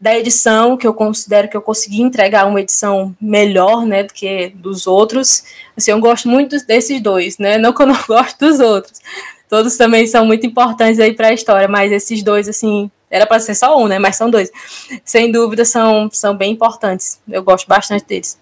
da 0.00 0.18
edição, 0.18 0.76
que 0.76 0.86
eu 0.86 0.94
considero 0.94 1.48
que 1.48 1.56
eu 1.56 1.62
consegui 1.62 2.00
entregar 2.00 2.46
uma 2.46 2.60
edição 2.60 3.14
melhor, 3.20 3.86
né, 3.86 4.02
do 4.02 4.12
que 4.12 4.48
dos 4.48 4.86
outros, 4.88 5.44
assim, 5.76 5.92
eu 5.92 6.00
gosto 6.00 6.28
muito 6.28 6.56
desses 6.66 7.00
dois, 7.00 7.38
né, 7.38 7.56
não 7.56 7.72
que 7.72 7.82
eu 7.82 7.86
não 7.86 7.98
gosto 8.08 8.38
dos 8.38 8.58
outros, 8.58 9.00
todos 9.50 9.76
também 9.76 10.06
são 10.06 10.24
muito 10.24 10.46
importantes 10.46 11.00
aí 11.00 11.12
para 11.12 11.28
a 11.28 11.32
história, 11.32 11.66
mas 11.66 11.90
esses 11.90 12.22
dois, 12.22 12.48
assim, 12.48 12.88
era 13.10 13.26
para 13.26 13.40
ser 13.40 13.56
só 13.56 13.76
um, 13.76 13.88
né? 13.88 13.98
Mas 13.98 14.14
são 14.14 14.30
dois. 14.30 14.50
Sem 15.04 15.32
dúvida, 15.32 15.64
são, 15.64 16.08
são 16.12 16.36
bem 16.36 16.52
importantes. 16.52 17.20
Eu 17.28 17.42
gosto 17.42 17.66
bastante 17.66 18.06
deles. 18.06 18.38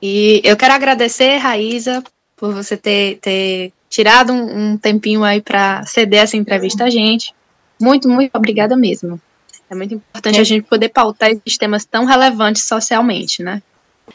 E 0.00 0.40
eu 0.44 0.56
quero 0.56 0.72
agradecer, 0.72 1.38
Raíza, 1.38 2.02
por 2.36 2.54
você 2.54 2.76
ter, 2.76 3.18
ter 3.20 3.72
tirado 3.90 4.32
um, 4.32 4.72
um 4.72 4.78
tempinho 4.78 5.24
aí 5.24 5.42
para 5.42 5.84
ceder 5.84 6.22
essa 6.22 6.36
entrevista 6.36 6.84
a 6.84 6.90
gente. 6.90 7.34
Muito, 7.80 8.08
muito 8.08 8.30
obrigada 8.34 8.76
mesmo. 8.76 9.20
É 9.68 9.74
muito 9.74 9.94
importante 9.94 10.38
é. 10.38 10.40
a 10.40 10.44
gente 10.44 10.62
poder 10.62 10.90
pautar 10.90 11.30
esses 11.30 11.58
temas 11.58 11.84
tão 11.84 12.04
relevantes 12.04 12.64
socialmente, 12.64 13.42
né? 13.42 13.60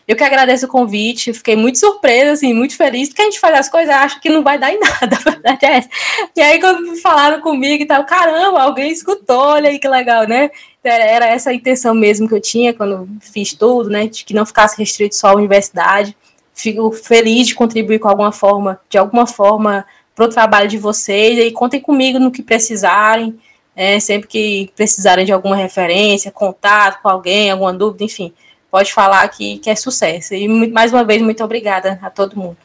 Eu 0.08 0.16
que 0.16 0.24
agradeço 0.24 0.66
o 0.66 0.70
convite, 0.70 1.34
fiquei 1.34 1.56
muito 1.56 1.80
surpresa, 1.80 2.32
assim, 2.32 2.54
muito 2.54 2.76
feliz, 2.76 3.10
porque 3.10 3.22
a 3.22 3.26
gente 3.26 3.40
faz 3.40 3.58
as 3.60 3.70
coisas, 3.70 3.94
acha 3.94 4.20
que 4.20 4.30
não 4.30 4.44
vai 4.44 4.58
dar 4.58 4.72
em 4.72 4.80
nada, 4.82 5.18
verdade 5.24 5.66
é 5.66 5.78
essa. 5.78 5.90
E 6.36 6.42
aí, 6.42 6.60
quando 6.60 6.96
falaram 6.98 7.42
comigo 7.42 7.84
e 7.84 7.86
tal, 7.86 8.04
caramba, 8.06 8.62
alguém 8.62 8.92
escutou, 8.92 9.38
olha 9.38 9.70
aí 9.70 9.80
que 9.80 9.88
legal, 9.88 10.28
né? 10.28 10.52
Era 10.84 11.28
essa 11.28 11.50
a 11.50 11.54
intenção 11.54 11.94
mesmo 11.94 12.28
que 12.28 12.34
eu 12.34 12.42
tinha 12.42 12.74
quando 12.74 13.08
fiz 13.20 13.54
tudo, 13.54 13.90
né? 13.90 14.08
De 14.08 14.24
que 14.24 14.34
não 14.34 14.46
ficasse 14.46 14.78
restrito 14.78 15.16
só 15.16 15.30
à 15.30 15.36
universidade. 15.36 16.16
Fico 16.54 16.92
feliz 16.92 17.48
de 17.48 17.56
contribuir 17.56 18.00
com 18.00 18.08
alguma 18.08 18.32
forma, 18.32 18.80
de 18.90 18.98
alguma 18.98 19.28
forma, 19.28 19.86
para 20.16 20.26
o 20.26 20.30
trabalho 20.30 20.68
de 20.68 20.78
vocês. 20.78 21.38
E 21.38 21.52
contem 21.52 21.82
comigo 21.82 22.18
no 22.20 22.32
que 22.32 22.42
precisarem. 22.42 23.38
É, 23.76 24.00
sempre 24.00 24.28
que 24.28 24.72
precisarem 24.76 25.26
de 25.26 25.32
alguma 25.32 25.56
referência, 25.56 26.32
contato 26.32 27.02
com 27.02 27.10
alguém, 27.10 27.52
alguma 27.52 27.74
dúvida, 27.74 28.04
enfim 28.04 28.34
pode 28.70 28.94
falar 28.94 29.28
que, 29.30 29.58
que 29.60 29.70
é 29.70 29.76
sucesso. 29.76 30.34
E 30.34 30.48
mais 30.70 30.94
uma 30.94 31.04
vez, 31.04 31.22
muito 31.22 31.44
obrigada 31.44 32.00
a 32.02 32.10
todo 32.10 32.38
mundo. 32.38 32.58